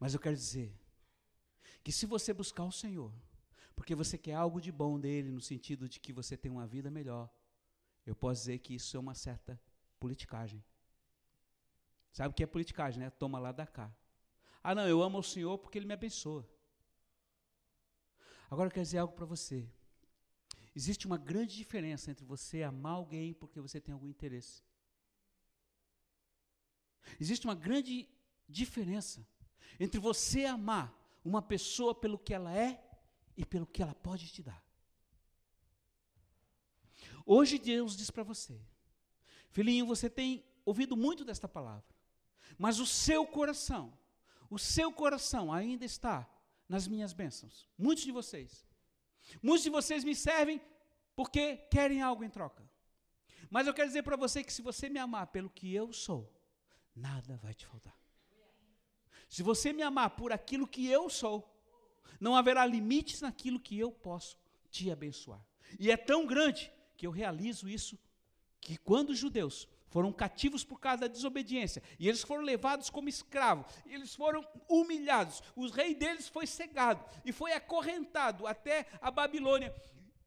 Mas 0.00 0.12
eu 0.12 0.18
quero 0.18 0.34
dizer 0.34 0.76
que 1.84 1.92
se 1.92 2.06
você 2.06 2.34
buscar 2.34 2.64
o 2.64 2.72
Senhor, 2.72 3.14
porque 3.76 3.94
você 3.94 4.18
quer 4.18 4.34
algo 4.34 4.60
de 4.60 4.72
bom 4.72 4.98
dele, 4.98 5.30
no 5.30 5.40
sentido 5.40 5.88
de 5.88 6.00
que 6.00 6.12
você 6.12 6.36
tem 6.36 6.50
uma 6.50 6.66
vida 6.66 6.90
melhor, 6.90 7.32
eu 8.04 8.16
posso 8.16 8.40
dizer 8.40 8.58
que 8.58 8.74
isso 8.74 8.96
é 8.96 9.00
uma 9.00 9.14
certa 9.14 9.62
politicagem. 10.00 10.60
Sabe 12.12 12.30
o 12.30 12.34
que 12.34 12.42
é 12.42 12.46
politicagem, 12.46 13.00
né? 13.00 13.10
Toma 13.10 13.38
lá 13.38 13.52
da 13.52 13.66
cá. 13.66 13.92
Ah, 14.62 14.74
não, 14.74 14.86
eu 14.88 15.02
amo 15.02 15.18
o 15.18 15.22
Senhor 15.22 15.58
porque 15.58 15.78
Ele 15.78 15.86
me 15.86 15.94
abençoa. 15.94 16.48
Agora 18.50 18.68
eu 18.68 18.72
quero 18.72 18.84
dizer 18.84 18.98
algo 18.98 19.14
para 19.14 19.26
você. 19.26 19.68
Existe 20.74 21.06
uma 21.06 21.18
grande 21.18 21.56
diferença 21.56 22.10
entre 22.10 22.24
você 22.24 22.62
amar 22.62 22.94
alguém 22.94 23.34
porque 23.34 23.60
você 23.60 23.80
tem 23.80 23.92
algum 23.92 24.06
interesse. 24.06 24.62
Existe 27.20 27.46
uma 27.46 27.54
grande 27.54 28.08
diferença 28.48 29.26
entre 29.78 29.98
você 30.00 30.44
amar 30.44 30.94
uma 31.24 31.42
pessoa 31.42 31.94
pelo 31.94 32.18
que 32.18 32.32
ela 32.32 32.56
é 32.56 32.82
e 33.36 33.44
pelo 33.44 33.66
que 33.66 33.82
ela 33.82 33.94
pode 33.94 34.28
te 34.28 34.42
dar. 34.42 34.64
Hoje 37.24 37.58
Deus 37.58 37.96
diz 37.96 38.10
para 38.10 38.22
você, 38.22 38.58
filhinho, 39.50 39.86
você 39.86 40.08
tem 40.08 40.44
ouvido 40.64 40.96
muito 40.96 41.24
desta 41.24 41.46
palavra. 41.46 41.97
Mas 42.56 42.78
o 42.78 42.86
seu 42.86 43.26
coração, 43.26 43.96
o 44.50 44.58
seu 44.58 44.92
coração 44.92 45.52
ainda 45.52 45.84
está 45.84 46.28
nas 46.68 46.86
minhas 46.86 47.12
bênçãos. 47.12 47.68
Muitos 47.76 48.04
de 48.04 48.12
vocês. 48.12 48.66
Muitos 49.42 49.64
de 49.64 49.70
vocês 49.70 50.04
me 50.04 50.14
servem 50.14 50.60
porque 51.14 51.56
querem 51.70 52.02
algo 52.02 52.24
em 52.24 52.30
troca. 52.30 52.68
Mas 53.50 53.66
eu 53.66 53.74
quero 53.74 53.88
dizer 53.88 54.02
para 54.02 54.16
você 54.16 54.44
que 54.44 54.52
se 54.52 54.62
você 54.62 54.88
me 54.88 54.98
amar 54.98 55.28
pelo 55.28 55.50
que 55.50 55.74
eu 55.74 55.92
sou, 55.92 56.32
nada 56.94 57.36
vai 57.38 57.54
te 57.54 57.66
faltar. 57.66 57.96
Se 59.28 59.42
você 59.42 59.72
me 59.72 59.82
amar 59.82 60.10
por 60.10 60.32
aquilo 60.32 60.66
que 60.66 60.86
eu 60.86 61.08
sou, 61.10 61.54
não 62.20 62.36
haverá 62.36 62.64
limites 62.64 63.20
naquilo 63.20 63.60
que 63.60 63.78
eu 63.78 63.92
posso 63.92 64.38
te 64.70 64.90
abençoar. 64.90 65.44
E 65.78 65.90
é 65.90 65.96
tão 65.96 66.26
grande 66.26 66.72
que 66.96 67.06
eu 67.06 67.10
realizo 67.10 67.68
isso 67.68 67.98
que 68.60 68.76
quando 68.76 69.10
os 69.10 69.18
judeus 69.18 69.68
foram 69.88 70.12
cativos 70.12 70.64
por 70.64 70.78
causa 70.78 71.02
da 71.02 71.06
desobediência, 71.06 71.82
e 71.98 72.08
eles 72.08 72.22
foram 72.22 72.42
levados 72.42 72.90
como 72.90 73.08
escravos, 73.08 73.66
eles 73.86 74.14
foram 74.14 74.46
humilhados, 74.68 75.42
o 75.56 75.68
rei 75.68 75.94
deles 75.94 76.28
foi 76.28 76.46
cegado 76.46 77.04
e 77.24 77.32
foi 77.32 77.52
acorrentado 77.52 78.46
até 78.46 78.86
a 79.00 79.10
Babilônia. 79.10 79.74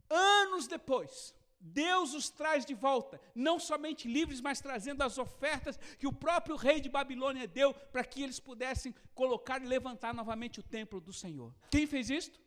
Anos 0.10 0.68
depois, 0.68 1.34
Deus 1.62 2.16
os 2.16 2.30
traz 2.30 2.66
de 2.66 2.74
volta, 2.74 3.22
não 3.36 3.60
somente 3.60 4.08
livres, 4.08 4.42
mas 4.42 4.60
trazendo 4.60 5.04
as 5.04 5.18
ofertas 5.18 5.78
que 6.00 6.08
o 6.08 6.14
próprio 6.14 6.56
rei 6.56 6.82
de 6.82 6.90
Babilônia 6.90 7.48
deu 7.48 7.74
para 7.74 8.04
que 8.04 8.24
eles 8.24 8.40
pudessem 8.40 8.96
colocar 9.14 9.62
e 9.62 9.68
levantar 9.68 10.14
novamente 10.14 10.60
o 10.60 10.64
templo 10.64 11.00
do 11.00 11.14
Senhor. 11.14 11.54
Quem 11.70 11.86
fez 11.86 12.10
isto? 12.10 12.42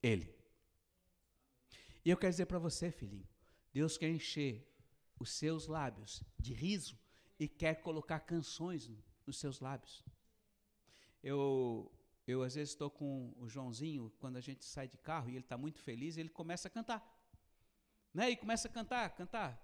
Ele. 0.00 0.32
E 2.04 2.10
eu 2.10 2.16
quero 2.16 2.30
dizer 2.30 2.46
para 2.46 2.58
você, 2.58 2.92
filhinho, 2.92 3.26
Deus 3.72 3.98
quer 3.98 4.08
encher 4.08 4.64
os 5.18 5.30
seus 5.30 5.66
lábios 5.66 6.22
de 6.38 6.52
riso 6.52 6.98
e 7.38 7.48
quer 7.48 7.76
colocar 7.82 8.20
canções 8.20 8.90
nos 9.26 9.38
seus 9.38 9.60
lábios. 9.60 10.04
Eu, 11.22 11.90
eu 12.26 12.42
às 12.42 12.54
vezes 12.54 12.70
estou 12.70 12.90
com 12.90 13.32
o 13.36 13.48
Joãozinho, 13.48 14.12
quando 14.18 14.36
a 14.36 14.40
gente 14.40 14.64
sai 14.64 14.86
de 14.88 14.98
carro 14.98 15.28
e 15.28 15.32
ele 15.32 15.40
está 15.40 15.56
muito 15.56 15.80
feliz, 15.80 16.16
ele 16.16 16.28
começa 16.28 16.68
a 16.68 16.70
cantar. 16.70 17.02
Né? 18.12 18.30
E 18.30 18.36
começa 18.36 18.68
a 18.68 18.70
cantar, 18.70 19.10
cantar. 19.10 19.60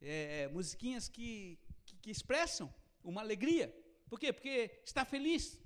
é, 0.00 0.48
musiquinhas 0.48 1.08
que, 1.08 1.58
que, 1.84 1.96
que 1.96 2.10
expressam 2.10 2.72
uma 3.02 3.20
alegria. 3.20 3.74
Por 4.08 4.18
quê? 4.18 4.32
Porque 4.32 4.80
está 4.84 5.04
feliz. 5.04 5.60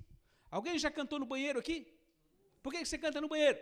Alguém 0.49 0.77
já 0.77 0.91
cantou 0.91 1.19
no 1.19 1.25
banheiro 1.25 1.59
aqui? 1.59 1.87
Por 2.61 2.71
que 2.71 2.85
você 2.85 2.97
canta 2.97 3.19
no 3.21 3.27
banheiro? 3.27 3.59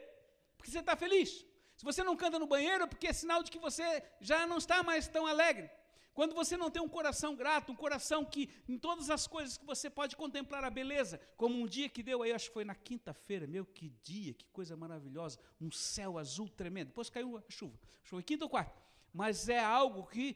Porque 0.58 0.72
você 0.72 0.80
está 0.80 0.96
feliz. 0.96 1.46
Se 1.80 1.86
você 1.86 2.04
não 2.04 2.18
canta 2.18 2.38
no 2.38 2.46
banheiro, 2.46 2.84
é 2.84 2.88
porque 2.88 3.08
é 3.08 3.14
sinal 3.14 3.42
de 3.42 3.50
que 3.50 3.58
você 3.58 4.04
já 4.20 4.46
não 4.46 4.58
está 4.58 4.84
mais 4.84 5.08
tão 5.08 5.26
alegre. 5.26 5.72
Quando 6.14 6.36
você 6.36 6.58
não 6.58 6.70
tem 6.70 6.82
um 6.82 6.90
coração 6.90 7.34
grato, 7.34 7.72
um 7.72 7.76
coração 7.76 8.26
que 8.26 8.50
em 8.68 8.78
todas 8.78 9.10
as 9.10 9.26
coisas 9.26 9.58
que 9.58 9.66
você 9.66 9.90
pode 9.90 10.18
contemplar 10.18 10.66
a 10.66 10.70
beleza, 10.70 11.22
como 11.38 11.56
um 11.56 11.66
dia 11.66 11.88
que 11.88 12.04
deu 12.04 12.22
aí, 12.22 12.34
acho 12.34 12.50
que 12.50 12.54
foi 12.54 12.66
na 12.66 12.76
quinta-feira, 12.76 13.48
meu, 13.48 13.66
que 13.66 13.92
dia, 14.04 14.34
que 14.34 14.46
coisa 14.48 14.76
maravilhosa, 14.76 15.40
um 15.62 15.72
céu 15.72 16.18
azul 16.18 16.50
tremendo. 16.50 16.88
Depois 16.88 17.10
caiu 17.10 17.38
a 17.38 17.44
chuva, 17.48 17.80
foi 18.04 18.22
quinta 18.24 18.44
ou 18.44 18.50
quarta. 18.50 18.76
Mas 19.14 19.48
é 19.48 19.64
algo 19.64 20.06
que, 20.06 20.36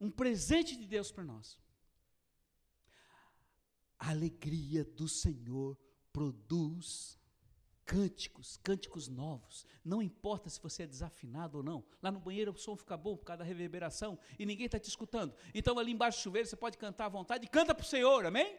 um 0.00 0.08
presente 0.08 0.76
de 0.76 0.86
Deus 0.86 1.10
para 1.10 1.24
nós. 1.24 1.58
A 3.98 4.10
alegria 4.10 4.84
do 4.84 5.08
Senhor 5.08 5.76
produz 6.12 7.18
cânticos, 7.86 8.58
cânticos 8.64 9.08
novos. 9.08 9.64
Não 9.84 10.02
importa 10.02 10.50
se 10.50 10.60
você 10.60 10.82
é 10.82 10.86
desafinado 10.86 11.58
ou 11.58 11.62
não. 11.62 11.84
Lá 12.02 12.10
no 12.10 12.18
banheiro 12.18 12.52
o 12.52 12.58
som 12.58 12.76
fica 12.76 12.96
bom 12.96 13.16
por 13.16 13.24
causa 13.24 13.38
da 13.38 13.44
reverberação 13.44 14.18
e 14.38 14.44
ninguém 14.44 14.66
está 14.66 14.78
te 14.78 14.88
escutando. 14.88 15.32
Então 15.54 15.78
ali 15.78 15.92
embaixo 15.92 16.18
do 16.18 16.22
chuveiro 16.22 16.48
você 16.48 16.56
pode 16.56 16.76
cantar 16.76 17.06
à 17.06 17.08
vontade. 17.08 17.46
Canta 17.46 17.74
para 17.74 17.84
o 17.84 17.86
Senhor, 17.86 18.26
amém? 18.26 18.58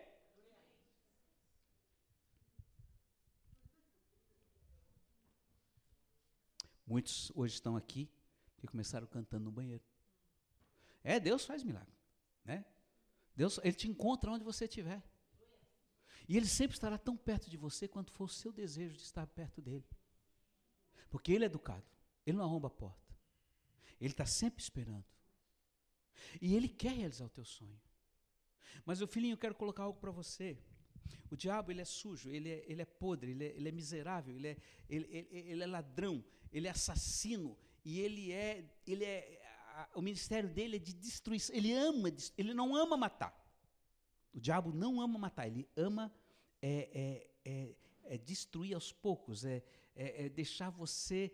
Muitos 6.88 7.30
hoje 7.36 7.56
estão 7.56 7.76
aqui 7.76 8.10
e 8.64 8.68
começaram 8.68 9.06
cantando 9.06 9.44
no 9.44 9.52
banheiro. 9.52 9.84
É, 11.04 11.20
Deus 11.20 11.46
faz 11.46 11.62
milagre, 11.64 11.94
né? 12.46 12.66
Deus, 13.36 13.60
ele 13.62 13.76
te 13.76 13.90
encontra 13.90 14.32
onde 14.32 14.44
você 14.44 14.66
estiver. 14.66 15.04
E 16.28 16.36
Ele 16.36 16.46
sempre 16.46 16.76
estará 16.76 16.98
tão 16.98 17.16
perto 17.16 17.50
de 17.50 17.58
você 17.58 17.88
quanto 17.88 18.12
for 18.12 18.26
o 18.26 18.30
seu 18.30 18.52
desejo 18.52 18.96
de 18.96 19.04
estar 19.04 19.26
perto 19.28 19.62
dele. 19.62 19.86
Porque 21.10 21.32
Ele 21.32 21.46
é 21.46 21.48
educado, 21.48 21.86
Ele 22.26 22.38
não 22.38 22.46
arromba 22.46 22.68
a 22.68 22.72
porta. 22.72 23.16
Ele 24.00 24.12
está 24.12 24.26
sempre 24.26 24.62
esperando. 24.62 25.06
E 26.42 26.56
Ele 26.56 26.68
quer 26.68 26.94
realizar 26.94 27.26
o 27.26 27.30
teu 27.30 27.46
sonho. 27.46 27.80
Mas, 28.86 29.00
meu 29.00 29.08
filhinho, 29.08 29.34
eu 29.34 29.38
quero 29.38 29.56
colocar 29.56 29.84
algo 29.84 30.00
para 30.00 30.12
você. 30.12 30.58
O 31.30 31.36
diabo, 31.36 31.72
ele 31.72 31.82
é 31.82 31.86
sujo, 31.86 32.30
ele 32.30 32.50
é, 32.50 32.66
ele 32.68 32.82
é 32.82 32.86
podre, 32.86 33.32
ele 33.32 33.46
é, 33.46 33.56
ele 33.56 33.70
é 33.70 33.72
miserável, 33.72 34.36
ele 34.36 34.48
é, 34.48 34.58
ele, 34.90 35.08
ele, 35.10 35.28
ele, 35.52 35.64
é 35.64 35.68
ladrão, 35.68 36.24
ele 36.52 36.68
é 36.68 36.72
assassino, 36.72 37.58
e 37.84 38.00
ele 38.00 38.32
é, 38.32 38.66
ele 38.86 39.04
é, 39.04 39.42
a, 39.74 39.90
o 39.96 40.02
ministério 40.02 40.50
dele 40.50 40.78
é 40.78 40.80
de 40.80 40.94
destruição, 40.94 41.56
ele 41.56 41.74
ama, 41.74 42.10
ele 42.38 42.54
não 42.54 42.76
ama 42.76 42.96
matar. 42.98 43.47
O 44.38 44.40
diabo 44.40 44.72
não 44.72 45.02
ama 45.02 45.18
matar, 45.18 45.48
ele 45.48 45.68
ama 45.76 46.14
é, 46.62 47.28
é, 47.44 47.52
é, 47.52 47.76
é 48.04 48.18
destruir 48.20 48.76
aos 48.76 48.92
poucos, 48.94 49.44
é, 49.44 49.64
é, 49.96 50.26
é 50.26 50.30
deixar 50.30 50.70
você 50.70 51.34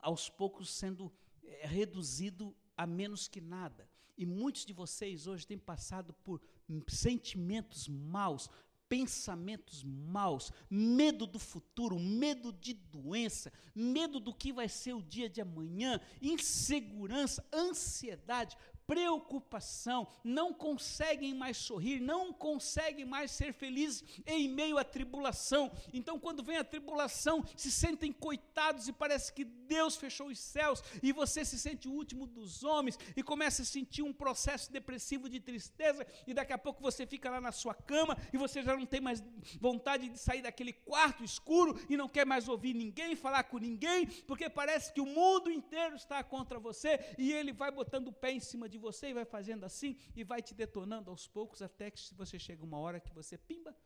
aos 0.00 0.30
poucos 0.30 0.70
sendo 0.70 1.12
reduzido 1.60 2.56
a 2.74 2.86
menos 2.86 3.28
que 3.28 3.42
nada. 3.42 3.86
E 4.16 4.24
muitos 4.24 4.64
de 4.64 4.72
vocês 4.72 5.26
hoje 5.26 5.46
têm 5.46 5.58
passado 5.58 6.14
por 6.14 6.40
sentimentos 6.88 7.86
maus, 7.86 8.48
pensamentos 8.88 9.84
maus, 9.84 10.50
medo 10.70 11.26
do 11.26 11.38
futuro, 11.38 12.00
medo 12.00 12.54
de 12.54 12.72
doença, 12.72 13.52
medo 13.74 14.18
do 14.18 14.32
que 14.32 14.50
vai 14.50 14.68
ser 14.68 14.94
o 14.94 15.02
dia 15.02 15.28
de 15.28 15.42
amanhã, 15.42 16.00
insegurança, 16.22 17.46
ansiedade, 17.52 18.56
preocupação, 18.90 20.08
não 20.24 20.52
conseguem 20.52 21.32
mais 21.32 21.56
sorrir, 21.56 22.00
não 22.00 22.32
conseguem 22.32 23.04
mais 23.04 23.30
ser 23.30 23.52
felizes 23.52 24.02
em 24.26 24.48
meio 24.48 24.78
à 24.78 24.82
tribulação. 24.82 25.70
Então, 25.92 26.18
quando 26.18 26.42
vem 26.42 26.56
a 26.56 26.64
tribulação, 26.64 27.44
se 27.56 27.70
sentem 27.70 28.12
coitados 28.12 28.88
e 28.88 28.92
parece 28.92 29.32
que 29.32 29.44
Deus 29.44 29.94
fechou 29.94 30.26
os 30.26 30.40
céus 30.40 30.82
e 31.00 31.12
você 31.12 31.44
se 31.44 31.56
sente 31.56 31.86
o 31.86 31.92
último 31.92 32.26
dos 32.26 32.64
homens 32.64 32.98
e 33.16 33.22
começa 33.22 33.62
a 33.62 33.64
sentir 33.64 34.02
um 34.02 34.12
processo 34.12 34.72
depressivo 34.72 35.28
de 35.28 35.38
tristeza 35.38 36.04
e 36.26 36.34
daqui 36.34 36.52
a 36.52 36.58
pouco 36.58 36.82
você 36.82 37.06
fica 37.06 37.30
lá 37.30 37.40
na 37.40 37.52
sua 37.52 37.74
cama 37.74 38.16
e 38.32 38.36
você 38.36 38.60
já 38.60 38.76
não 38.76 38.86
tem 38.86 39.00
mais 39.00 39.22
vontade 39.60 40.08
de 40.08 40.18
sair 40.18 40.42
daquele 40.42 40.72
quarto 40.72 41.22
escuro 41.22 41.78
e 41.88 41.96
não 41.96 42.08
quer 42.08 42.26
mais 42.26 42.48
ouvir 42.48 42.74
ninguém, 42.74 43.14
falar 43.14 43.44
com 43.44 43.58
ninguém, 43.58 44.08
porque 44.26 44.50
parece 44.50 44.92
que 44.92 45.00
o 45.00 45.06
mundo 45.06 45.48
inteiro 45.48 45.94
está 45.94 46.24
contra 46.24 46.58
você 46.58 46.98
e 47.16 47.32
ele 47.32 47.52
vai 47.52 47.70
botando 47.70 48.08
o 48.08 48.12
pé 48.12 48.32
em 48.32 48.40
cima 48.40 48.68
de 48.68 48.79
você 48.80 49.10
e 49.10 49.14
vai 49.14 49.24
fazendo 49.24 49.64
assim 49.64 49.96
e 50.16 50.24
vai 50.24 50.42
te 50.42 50.54
detonando 50.54 51.10
aos 51.10 51.28
poucos 51.28 51.62
até 51.62 51.90
que 51.90 52.14
você 52.14 52.38
chega 52.38 52.64
uma 52.64 52.78
hora 52.78 52.98
que 52.98 53.12
você 53.12 53.38
pimba, 53.38 53.76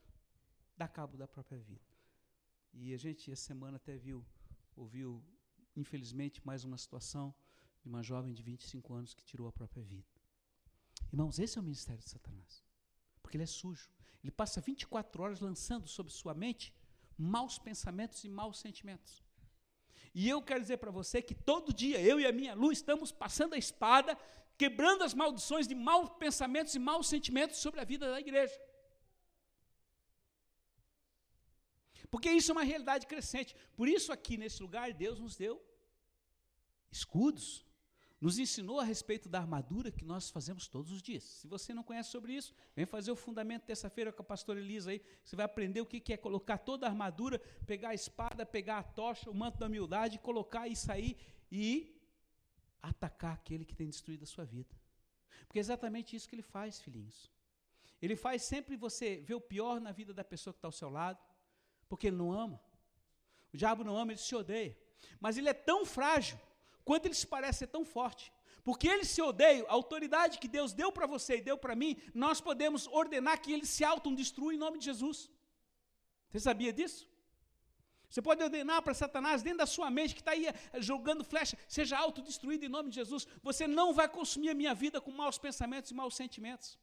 dá 0.77 0.89
cabo 0.89 1.17
da 1.17 1.29
própria 1.29 1.59
vida. 1.59 1.87
E 2.73 2.95
a 2.95 2.97
gente 2.97 3.31
essa 3.31 3.45
semana 3.45 3.77
até 3.77 3.97
viu, 3.97 4.25
ouviu, 4.75 5.23
infelizmente, 5.77 6.45
mais 6.45 6.65
uma 6.65 6.79
situação 6.79 7.35
de 7.83 7.89
uma 7.89 8.03
jovem 8.03 8.33
de 8.33 8.43
25 8.43 8.95
anos 8.95 9.15
que 9.15 9.25
tirou 9.25 9.47
a 9.47 9.53
própria 9.53 9.83
vida. 9.83 10.09
Irmãos, 11.13 11.39
esse 11.39 11.59
é 11.59 11.61
o 11.61 11.65
ministério 11.65 12.03
de 12.03 12.11
Satanás. 12.11 12.65
Porque 13.23 13.37
ele 13.37 13.45
é 13.45 13.47
sujo. 13.47 13.91
Ele 14.23 14.33
passa 14.33 14.61
24 14.61 15.23
horas 15.23 15.41
lançando 15.41 15.87
sobre 15.87 16.13
sua 16.13 16.35
mente 16.35 16.75
maus 17.17 17.59
pensamentos 17.59 18.25
e 18.25 18.29
maus 18.29 18.59
sentimentos. 18.59 19.23
E 20.15 20.29
eu 20.29 20.41
quero 20.41 20.61
dizer 20.61 20.79
para 20.79 20.91
você 20.91 21.21
que 21.21 21.35
todo 21.35 21.73
dia 21.73 22.01
eu 22.01 22.21
e 22.21 22.27
a 22.27 22.33
minha 22.33 22.55
luz 22.55 22.79
estamos 22.79 23.11
passando 23.11 23.55
a 23.55 23.59
espada 23.59 24.17
quebrando 24.57 25.03
as 25.03 25.15
maldições 25.15 25.67
de 25.67 25.75
maus 25.75 26.11
pensamentos 26.19 26.75
e 26.75 26.79
maus 26.79 27.07
sentimentos 27.09 27.59
sobre 27.59 27.81
a 27.81 27.85
vida 27.85 28.11
da 28.11 28.21
igreja. 28.21 28.55
Porque 32.11 32.31
isso 32.31 32.53
é 32.53 32.55
uma 32.55 32.63
realidade 32.63 33.07
crescente. 33.07 33.57
Por 33.77 33.89
isso, 33.89 34.13
aqui 34.13 34.37
nesse 34.37 34.63
lugar, 34.63 34.93
Deus 34.93 35.19
nos 35.19 35.37
deu 35.37 35.61
escudos, 36.91 37.67
nos 38.21 38.39
ensinou 38.39 38.79
a 38.79 38.85
respeito 38.85 39.29
da 39.29 39.41
armadura 39.41 39.91
que 39.91 40.05
nós 40.05 40.31
fazemos 40.31 40.69
todos 40.69 40.93
os 40.93 41.03
dias. 41.03 41.25
Se 41.25 41.49
você 41.49 41.75
não 41.75 41.83
conhece 41.83 42.11
sobre 42.11 42.33
isso, 42.33 42.55
vem 42.75 42.87
fazer 42.87 43.11
o 43.11 43.17
fundamento 43.17 43.65
terça-feira 43.65 44.13
com 44.13 44.23
a 44.23 44.25
pastora 44.25 44.61
Elisa 44.61 44.93
aí. 44.93 45.03
Você 45.25 45.35
vai 45.35 45.45
aprender 45.45 45.81
o 45.81 45.87
que 45.87 46.13
é 46.13 46.17
colocar 46.17 46.59
toda 46.59 46.87
a 46.87 46.89
armadura, 46.89 47.41
pegar 47.67 47.89
a 47.89 47.95
espada, 47.95 48.47
pegar 48.47 48.79
a 48.79 48.83
tocha, 48.85 49.29
o 49.29 49.35
manto 49.35 49.59
da 49.59 49.67
humildade, 49.67 50.21
colocar 50.21 50.69
isso 50.69 50.91
aí 50.93 51.17
e 51.51 51.94
atacar 52.89 53.35
aquele 53.35 53.65
que 53.65 53.75
tem 53.75 53.89
destruído 53.89 54.25
a 54.25 54.27
sua 54.27 54.45
vida. 54.45 54.75
Porque 55.47 55.59
é 55.59 55.61
exatamente 55.61 56.15
isso 56.17 56.29
que 56.29 56.35
ele 56.35 56.43
faz, 56.43 56.81
filhinhos. 56.81 57.31
Ele 58.01 58.17
faz 58.17 58.43
sempre 58.43 58.77
você 58.77 59.17
ver 59.17 59.35
o 59.35 59.41
pior 59.41 59.81
na 59.81 59.93
vida 59.93 60.13
da 60.13 60.25
pessoa 60.25 60.53
que 60.53 60.59
está 60.59 60.69
ao 60.69 60.73
seu 60.73 60.91
lado, 60.91 61.19
porque 61.89 62.09
ele 62.09 62.17
não 62.17 62.33
ama. 62.33 62.61
O 63.53 63.57
diabo 63.57 63.85
não 63.85 63.97
ama, 63.97 64.13
ele 64.13 64.21
se 64.21 64.35
odeia. 64.35 64.77
Mas 65.21 65.37
ele 65.39 65.49
é 65.49 65.55
tão 65.55 65.87
frágil 65.87 66.39
quanto 66.85 67.07
ele 67.07 67.15
se 67.15 67.27
parece 67.27 67.61
ser 67.61 67.69
tão 67.69 67.85
forte. 67.85 68.33
Porque 68.63 68.89
ele 68.89 69.05
se 69.05 69.21
odeia, 69.21 69.65
a 69.69 69.73
autoridade 69.73 70.39
que 70.39 70.49
Deus 70.49 70.73
deu 70.73 70.91
para 70.91 71.07
você 71.07 71.37
e 71.37 71.43
deu 71.43 71.57
para 71.57 71.77
mim, 71.77 71.97
nós 72.15 72.41
podemos 72.41 72.87
ordenar 72.87 73.41
que 73.41 73.53
ele 73.53 73.67
se 73.67 73.85
autodestrua 73.85 74.55
em 74.55 74.59
nome 74.59 74.79
de 74.79 74.87
Jesus. 74.87 75.31
Você 76.31 76.41
sabia 76.41 76.73
disso? 76.73 77.07
Você 78.15 78.23
pode 78.23 78.45
ordenar 78.45 78.81
para 78.81 78.95
Satanás 78.95 79.43
dentro 79.43 79.59
da 79.59 79.67
sua 79.67 79.91
mente 79.91 80.15
que 80.15 80.21
está 80.21 80.31
aí 80.31 80.47
eh, 80.47 80.57
jogando 80.81 81.25
flecha, 81.25 81.59
seja 81.67 81.99
autodestruído 81.99 82.65
em 82.65 82.69
nome 82.69 82.89
de 82.89 82.95
Jesus. 82.95 83.27
Você 83.43 83.67
não 83.67 83.93
vai 83.93 84.09
consumir 84.09 84.51
a 84.51 84.55
minha 84.55 84.73
vida 84.73 85.01
com 85.01 85.11
maus 85.11 85.37
pensamentos 85.37 85.91
e 85.91 85.95
maus 85.95 86.15
sentimentos. 86.15 86.79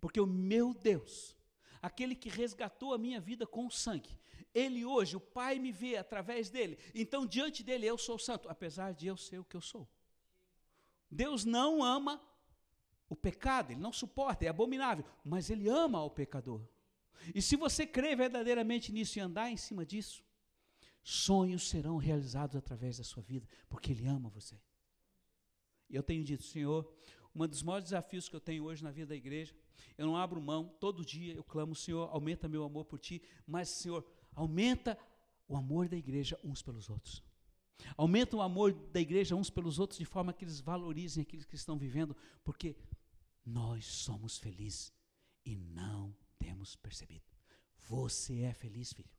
Porque 0.00 0.20
o 0.20 0.26
meu 0.26 0.72
Deus, 0.72 1.36
aquele 1.82 2.14
que 2.14 2.28
resgatou 2.28 2.94
a 2.94 2.98
minha 2.98 3.20
vida 3.20 3.44
com 3.44 3.66
o 3.66 3.72
sangue, 3.72 4.16
ele 4.54 4.84
hoje, 4.84 5.16
o 5.16 5.20
Pai 5.20 5.58
me 5.58 5.72
vê 5.72 5.96
através 5.96 6.48
dele. 6.48 6.78
Então, 6.94 7.26
diante 7.26 7.64
dele, 7.64 7.86
eu 7.86 7.98
sou 7.98 8.20
santo, 8.20 8.48
apesar 8.48 8.94
de 8.94 9.08
eu 9.08 9.16
ser 9.16 9.40
o 9.40 9.44
que 9.44 9.56
eu 9.56 9.60
sou. 9.60 9.88
Deus 11.10 11.44
não 11.44 11.82
ama 11.82 12.22
o 13.08 13.16
pecado, 13.16 13.72
ele 13.72 13.80
não 13.80 13.92
suporta, 13.92 14.44
é 14.44 14.48
abominável, 14.48 15.04
mas 15.24 15.50
ele 15.50 15.68
ama 15.68 16.04
o 16.04 16.08
pecador. 16.08 16.62
E 17.34 17.42
se 17.42 17.56
você 17.56 17.86
crê 17.86 18.14
verdadeiramente 18.14 18.92
nisso 18.92 19.18
e 19.18 19.20
andar 19.20 19.50
em 19.50 19.56
cima 19.56 19.84
disso, 19.84 20.24
sonhos 21.02 21.68
serão 21.68 21.96
realizados 21.96 22.56
através 22.56 22.98
da 22.98 23.04
sua 23.04 23.22
vida, 23.22 23.46
porque 23.68 23.92
Ele 23.92 24.06
ama 24.06 24.28
você. 24.28 24.60
E 25.88 25.96
eu 25.96 26.02
tenho 26.02 26.22
dito, 26.22 26.42
Senhor, 26.42 26.90
um 27.34 27.46
dos 27.46 27.62
maiores 27.62 27.84
desafios 27.84 28.28
que 28.28 28.36
eu 28.36 28.40
tenho 28.40 28.64
hoje 28.64 28.82
na 28.82 28.90
vida 28.90 29.08
da 29.08 29.16
igreja, 29.16 29.54
eu 29.96 30.06
não 30.06 30.16
abro 30.16 30.40
mão, 30.40 30.68
todo 30.80 31.04
dia 31.04 31.34
eu 31.34 31.44
clamo, 31.44 31.74
Senhor, 31.74 32.08
aumenta 32.12 32.48
meu 32.48 32.64
amor 32.64 32.84
por 32.84 32.98
Ti, 32.98 33.22
mas, 33.46 33.68
Senhor, 33.68 34.04
aumenta 34.34 34.98
o 35.46 35.56
amor 35.56 35.88
da 35.88 35.96
igreja 35.96 36.38
uns 36.44 36.62
pelos 36.62 36.90
outros. 36.90 37.22
Aumenta 37.96 38.36
o 38.36 38.42
amor 38.42 38.72
da 38.72 39.00
igreja 39.00 39.36
uns 39.36 39.50
pelos 39.50 39.78
outros 39.78 39.98
de 39.98 40.04
forma 40.04 40.32
que 40.32 40.44
eles 40.44 40.60
valorizem 40.60 41.22
aqueles 41.22 41.46
que 41.46 41.54
estão 41.54 41.78
vivendo, 41.78 42.16
porque 42.44 42.76
nós 43.44 43.86
somos 43.86 44.36
felizes 44.36 44.92
e 45.44 45.56
não 45.56 46.14
temos 46.48 46.76
percebido. 46.76 47.26
Você 47.88 48.40
é 48.40 48.54
feliz, 48.54 48.92
filho. 48.92 49.10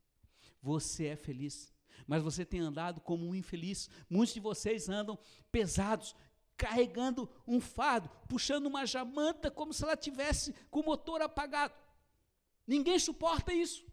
Você 0.62 1.06
é 1.08 1.16
feliz. 1.16 1.72
Mas 2.08 2.24
você 2.24 2.44
tem 2.44 2.60
andado 2.60 3.00
como 3.02 3.28
um 3.28 3.36
infeliz. 3.36 3.88
Muitos 4.10 4.34
de 4.34 4.40
vocês 4.40 4.90
andam 4.90 5.18
pesados, 5.52 6.16
carregando 6.58 7.30
um 7.46 7.62
fardo, 7.62 8.10
puxando 8.28 8.66
uma 8.66 8.84
jamanta 8.86 9.52
como 9.52 9.74
se 9.74 9.84
ela 9.84 9.96
tivesse 9.96 10.54
com 10.72 10.80
o 10.80 10.86
motor 10.86 11.22
apagado. 11.22 11.74
Ninguém 12.66 12.98
suporta 12.98 13.54
isso. 13.54 13.86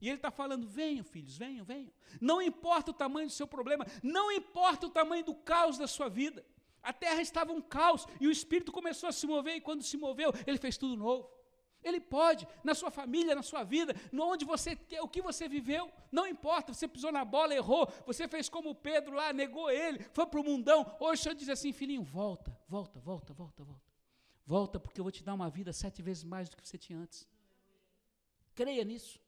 E 0.00 0.08
ele 0.08 0.16
está 0.16 0.30
falando: 0.30 0.66
venham, 0.66 1.04
filhos, 1.04 1.36
venham, 1.36 1.66
venham. 1.66 1.92
Não 2.18 2.40
importa 2.40 2.92
o 2.92 2.94
tamanho 2.94 3.26
do 3.26 3.32
seu 3.32 3.46
problema, 3.46 3.86
não 4.02 4.32
importa 4.32 4.86
o 4.86 4.90
tamanho 4.90 5.24
do 5.24 5.34
caos 5.34 5.76
da 5.76 5.86
sua 5.86 6.08
vida. 6.08 6.44
A 6.82 6.92
terra 6.92 7.20
estava 7.20 7.52
um 7.52 7.60
caos 7.60 8.06
e 8.20 8.26
o 8.26 8.30
Espírito 8.30 8.72
começou 8.72 9.08
a 9.08 9.12
se 9.12 9.26
mover, 9.26 9.56
e 9.56 9.60
quando 9.60 9.82
se 9.82 9.98
moveu, 9.98 10.32
ele 10.46 10.58
fez 10.58 10.78
tudo 10.78 10.96
novo. 10.96 11.43
Ele 11.84 12.00
pode, 12.00 12.48
na 12.64 12.74
sua 12.74 12.90
família, 12.90 13.34
na 13.34 13.42
sua 13.42 13.62
vida, 13.62 13.94
onde 14.12 14.44
você 14.44 14.76
o 15.02 15.08
que 15.08 15.20
você 15.20 15.46
viveu, 15.46 15.92
não 16.10 16.26
importa, 16.26 16.72
você 16.72 16.88
pisou 16.88 17.12
na 17.12 17.24
bola, 17.24 17.54
errou, 17.54 17.86
você 18.06 18.26
fez 18.26 18.48
como 18.48 18.74
Pedro 18.74 19.14
lá, 19.14 19.32
negou 19.32 19.70
ele, 19.70 19.98
foi 20.12 20.26
para 20.26 20.40
o 20.40 20.44
mundão. 20.44 20.80
Hoje 20.98 21.20
o 21.20 21.22
Senhor 21.24 21.34
diz 21.34 21.48
assim, 21.50 21.72
filhinho, 21.72 22.02
volta, 22.02 22.58
volta, 22.66 22.98
volta, 22.98 23.34
volta, 23.34 23.62
volta. 23.62 23.94
Volta, 24.46 24.80
porque 24.80 24.98
eu 25.00 25.04
vou 25.04 25.12
te 25.12 25.22
dar 25.22 25.34
uma 25.34 25.50
vida 25.50 25.72
sete 25.72 26.02
vezes 26.02 26.24
mais 26.24 26.48
do 26.48 26.56
que 26.56 26.66
você 26.66 26.78
tinha 26.78 26.98
antes. 26.98 27.28
Creia 28.54 28.84
nisso. 28.84 29.20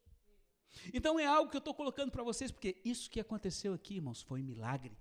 Então 0.93 1.19
é 1.19 1.27
algo 1.27 1.51
que 1.51 1.57
eu 1.57 1.61
estou 1.61 1.75
colocando 1.75 2.11
para 2.11 2.23
vocês, 2.23 2.51
porque 2.51 2.81
isso 2.85 3.11
que 3.11 3.21
aconteceu 3.21 3.75
aqui, 3.75 3.97
irmãos, 3.97 4.23
foi 4.23 4.41
um 4.41 4.45
milagre. 4.45 4.97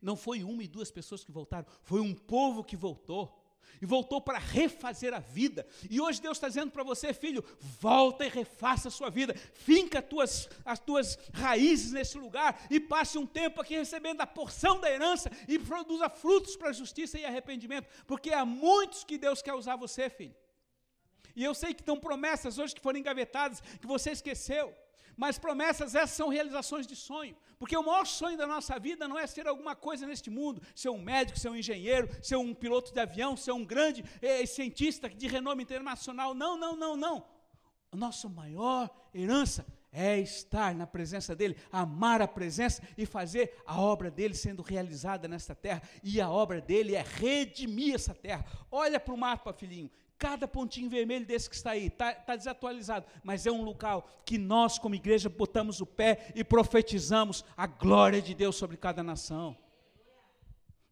Não 0.00 0.16
foi 0.16 0.44
uma 0.44 0.62
e 0.62 0.68
duas 0.68 0.90
pessoas 0.90 1.24
que 1.24 1.32
voltaram, 1.32 1.66
foi 1.82 2.00
um 2.00 2.14
povo 2.14 2.62
que 2.62 2.76
voltou 2.76 3.45
e 3.80 3.86
voltou 3.86 4.20
para 4.20 4.38
refazer 4.38 5.12
a 5.14 5.18
vida. 5.18 5.66
E 5.90 6.00
hoje 6.00 6.20
Deus 6.20 6.36
está 6.36 6.48
dizendo 6.48 6.70
para 6.70 6.82
você, 6.82 7.12
filho, 7.12 7.44
volta 7.60 8.24
e 8.24 8.28
refaça 8.28 8.88
a 8.88 8.90
sua 8.90 9.10
vida, 9.10 9.34
finca 9.54 10.00
tuas, 10.00 10.48
as 10.64 10.78
tuas 10.78 11.18
raízes 11.32 11.92
nesse 11.92 12.18
lugar 12.18 12.66
e 12.70 12.80
passe 12.80 13.18
um 13.18 13.26
tempo 13.26 13.60
aqui 13.60 13.76
recebendo 13.76 14.20
a 14.20 14.26
porção 14.26 14.80
da 14.80 14.90
herança 14.90 15.30
e 15.48 15.58
produza 15.58 16.08
frutos 16.08 16.56
para 16.56 16.72
justiça 16.72 17.18
e 17.18 17.24
arrependimento, 17.24 17.88
porque 18.06 18.32
há 18.32 18.44
muitos 18.44 19.04
que 19.04 19.18
Deus 19.18 19.42
quer 19.42 19.54
usar 19.54 19.76
você, 19.76 20.08
filho. 20.08 20.34
E 21.34 21.44
eu 21.44 21.54
sei 21.54 21.74
que 21.74 21.82
estão 21.82 22.00
promessas 22.00 22.58
hoje 22.58 22.74
que 22.74 22.80
foram 22.80 22.98
engavetadas, 22.98 23.60
que 23.60 23.86
você 23.86 24.10
esqueceu. 24.10 24.74
Mas 25.16 25.38
promessas, 25.38 25.94
essas 25.94 26.16
são 26.16 26.28
realizações 26.28 26.86
de 26.86 26.94
sonho. 26.94 27.36
Porque 27.58 27.76
o 27.76 27.82
maior 27.82 28.06
sonho 28.06 28.36
da 28.36 28.46
nossa 28.46 28.78
vida 28.78 29.08
não 29.08 29.18
é 29.18 29.26
ser 29.26 29.48
alguma 29.48 29.74
coisa 29.74 30.06
neste 30.06 30.28
mundo, 30.28 30.60
ser 30.74 30.90
um 30.90 31.00
médico, 31.00 31.38
ser 31.38 31.48
um 31.48 31.56
engenheiro, 31.56 32.08
ser 32.22 32.36
um 32.36 32.54
piloto 32.54 32.92
de 32.92 33.00
avião, 33.00 33.36
ser 33.36 33.52
um 33.52 33.64
grande 33.64 34.04
eh, 34.20 34.44
cientista 34.44 35.08
de 35.08 35.26
renome 35.26 35.62
internacional. 35.62 36.34
Não, 36.34 36.58
não, 36.58 36.76
não, 36.76 36.96
não. 36.96 37.26
A 37.90 37.96
nossa 37.96 38.28
maior 38.28 38.90
herança 39.14 39.64
é 39.90 40.18
estar 40.18 40.74
na 40.74 40.86
presença 40.86 41.34
dEle, 41.34 41.56
amar 41.72 42.20
a 42.20 42.28
presença 42.28 42.82
e 42.98 43.06
fazer 43.06 43.56
a 43.64 43.80
obra 43.80 44.10
dEle 44.10 44.34
sendo 44.34 44.60
realizada 44.60 45.26
nesta 45.26 45.54
terra. 45.54 45.80
E 46.02 46.20
a 46.20 46.28
obra 46.28 46.60
dEle 46.60 46.94
é 46.94 47.02
redimir 47.02 47.94
essa 47.94 48.14
terra. 48.14 48.44
Olha 48.70 49.00
para 49.00 49.14
o 49.14 49.16
mapa, 49.16 49.54
filhinho. 49.54 49.90
Cada 50.18 50.48
pontinho 50.48 50.88
vermelho 50.88 51.26
desse 51.26 51.48
que 51.48 51.56
está 51.56 51.72
aí, 51.72 51.88
está 51.88 52.14
tá 52.14 52.34
desatualizado, 52.34 53.04
mas 53.22 53.46
é 53.46 53.52
um 53.52 53.62
local 53.62 54.08
que 54.24 54.38
nós, 54.38 54.78
como 54.78 54.94
igreja, 54.94 55.28
botamos 55.28 55.82
o 55.82 55.86
pé 55.86 56.32
e 56.34 56.42
profetizamos 56.42 57.44
a 57.54 57.66
glória 57.66 58.22
de 58.22 58.34
Deus 58.34 58.56
sobre 58.56 58.78
cada 58.78 59.02
nação. 59.02 59.56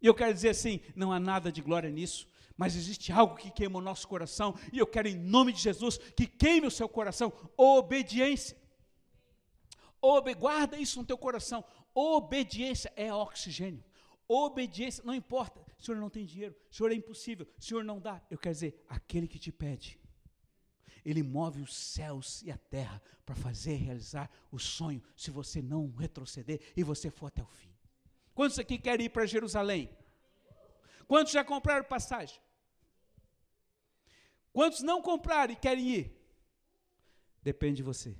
E 0.03 0.07
eu 0.07 0.15
quero 0.15 0.35
dizer 0.35 0.51
assim: 0.51 0.81
não 0.95 1.11
há 1.11 1.19
nada 1.19 1.51
de 1.51 1.63
glória 1.63 1.89
nisso, 1.89 2.29
mas 2.55 2.77
existe 2.77 3.11
algo 3.13 3.37
que 3.37 3.51
queima 3.51 3.79
o 3.79 3.83
nosso 3.83 4.07
coração, 4.07 4.55
e 4.71 4.79
eu 4.79 4.87
quero, 4.87 5.09
em 5.09 5.17
nome 5.17 5.55
de 5.55 5.61
Jesus, 5.61 5.97
que 5.97 6.27
queime 6.27 6.67
o 6.67 6.71
seu 6.71 6.89
coração 6.89 7.33
obediência. 7.57 8.55
Obe, 10.03 10.35
guarda 10.35 10.77
isso 10.77 10.99
no 10.99 11.07
teu 11.07 11.17
coração. 11.17 11.65
Obediência 11.95 12.93
é 12.95 13.11
oxigênio. 13.11 13.83
Obediência, 14.29 15.03
não 15.03 15.15
importa 15.15 15.64
Senhor 15.85 16.01
não 16.01 16.09
tem 16.09 16.25
dinheiro, 16.25 16.57
Senhor 16.71 16.91
é 16.91 16.95
impossível, 16.95 17.47
Senhor 17.59 17.85
não 17.85 18.01
dá. 18.01 18.25
Eu 18.31 18.39
quero 18.39 18.55
dizer, 18.55 18.85
aquele 18.89 19.29
que 19.29 19.39
te 19.39 19.53
pede, 19.53 20.01
ele 21.05 21.23
move 21.23 21.61
os 21.61 21.75
céus 21.75 22.43
e 22.43 22.51
a 22.51 22.57
terra 22.57 23.03
para 23.27 23.35
fazer 23.35 23.75
realizar 23.75 24.31
o 24.51 24.59
sonho, 24.59 25.03
se 25.17 25.31
você 25.31 25.61
não 25.61 25.91
retroceder 25.91 26.61
e 26.77 26.83
você 26.83 27.11
for 27.11 27.27
até 27.27 27.43
o 27.43 27.47
fim. 27.47 27.75
Quantos 28.35 28.59
aqui 28.59 28.79
querem 28.79 29.07
ir 29.07 29.11
para 29.11 29.27
Jerusalém? 29.27 29.95
Quantos 31.07 31.33
já 31.33 31.45
compraram 31.45 31.85
passagem? 31.85 32.41
Quantos 34.53 34.81
não 34.81 35.03
compraram 35.03 35.53
e 35.53 35.57
querem 35.57 35.89
ir? 35.91 36.21
Depende 37.43 37.77
de 37.77 37.83
você. 37.83 38.17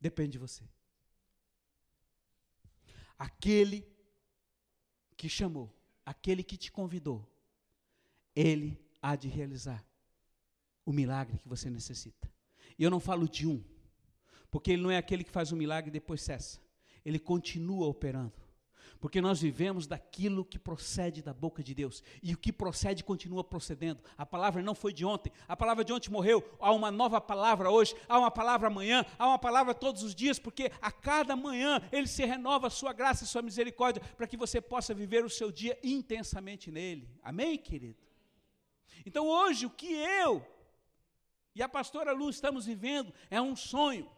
Depende 0.00 0.32
de 0.32 0.38
você. 0.38 0.68
Aquele 3.16 3.97
que 5.18 5.28
chamou, 5.28 5.68
aquele 6.06 6.44
que 6.44 6.56
te 6.56 6.70
convidou, 6.70 7.28
ele 8.34 8.80
há 9.02 9.16
de 9.16 9.28
realizar 9.28 9.84
o 10.86 10.92
milagre 10.92 11.38
que 11.38 11.48
você 11.48 11.68
necessita. 11.68 12.32
E 12.78 12.84
eu 12.84 12.90
não 12.90 13.00
falo 13.00 13.28
de 13.28 13.46
um, 13.46 13.62
porque 14.48 14.70
ele 14.70 14.82
não 14.82 14.92
é 14.92 14.96
aquele 14.96 15.24
que 15.24 15.30
faz 15.32 15.50
o 15.50 15.56
milagre 15.56 15.90
e 15.90 15.92
depois 15.92 16.22
cessa. 16.22 16.60
Ele 17.04 17.18
continua 17.18 17.88
operando. 17.88 18.32
Porque 19.00 19.20
nós 19.20 19.40
vivemos 19.40 19.86
daquilo 19.86 20.44
que 20.44 20.58
procede 20.58 21.22
da 21.22 21.32
boca 21.32 21.62
de 21.62 21.72
Deus. 21.72 22.02
E 22.22 22.34
o 22.34 22.38
que 22.38 22.52
procede 22.52 23.04
continua 23.04 23.44
procedendo. 23.44 24.02
A 24.16 24.26
palavra 24.26 24.62
não 24.62 24.74
foi 24.74 24.92
de 24.92 25.04
ontem. 25.04 25.32
A 25.46 25.56
palavra 25.56 25.84
de 25.84 25.92
ontem 25.92 26.10
morreu. 26.10 26.44
Há 26.58 26.72
uma 26.72 26.90
nova 26.90 27.20
palavra 27.20 27.70
hoje. 27.70 27.94
Há 28.08 28.18
uma 28.18 28.30
palavra 28.30 28.66
amanhã. 28.66 29.06
Há 29.16 29.28
uma 29.28 29.38
palavra 29.38 29.72
todos 29.72 30.02
os 30.02 30.14
dias. 30.14 30.38
Porque 30.38 30.72
a 30.82 30.90
cada 30.90 31.36
manhã 31.36 31.80
Ele 31.92 32.08
se 32.08 32.24
renova 32.24 32.66
a 32.66 32.70
sua 32.70 32.92
graça 32.92 33.22
e 33.22 33.26
sua 33.26 33.42
misericórdia. 33.42 34.02
Para 34.16 34.26
que 34.26 34.36
você 34.36 34.60
possa 34.60 34.92
viver 34.92 35.24
o 35.24 35.30
seu 35.30 35.52
dia 35.52 35.78
intensamente 35.82 36.70
nele. 36.70 37.08
Amém, 37.22 37.56
querido? 37.56 37.98
Então 39.06 39.26
hoje 39.26 39.64
o 39.64 39.70
que 39.70 39.92
eu 39.92 40.44
e 41.54 41.62
a 41.62 41.68
pastora 41.68 42.12
Lu 42.12 42.30
estamos 42.30 42.66
vivendo 42.66 43.14
é 43.30 43.40
um 43.40 43.54
sonho. 43.54 44.10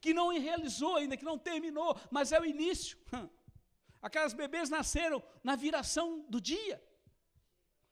Que 0.00 0.14
não 0.14 0.28
realizou 0.28 0.96
ainda, 0.96 1.16
que 1.16 1.24
não 1.24 1.38
terminou, 1.38 1.98
mas 2.10 2.32
é 2.32 2.40
o 2.40 2.44
início. 2.44 2.96
Aquelas 4.02 4.32
bebês 4.32 4.70
nasceram 4.70 5.22
na 5.42 5.56
viração 5.56 6.24
do 6.28 6.40
dia. 6.40 6.82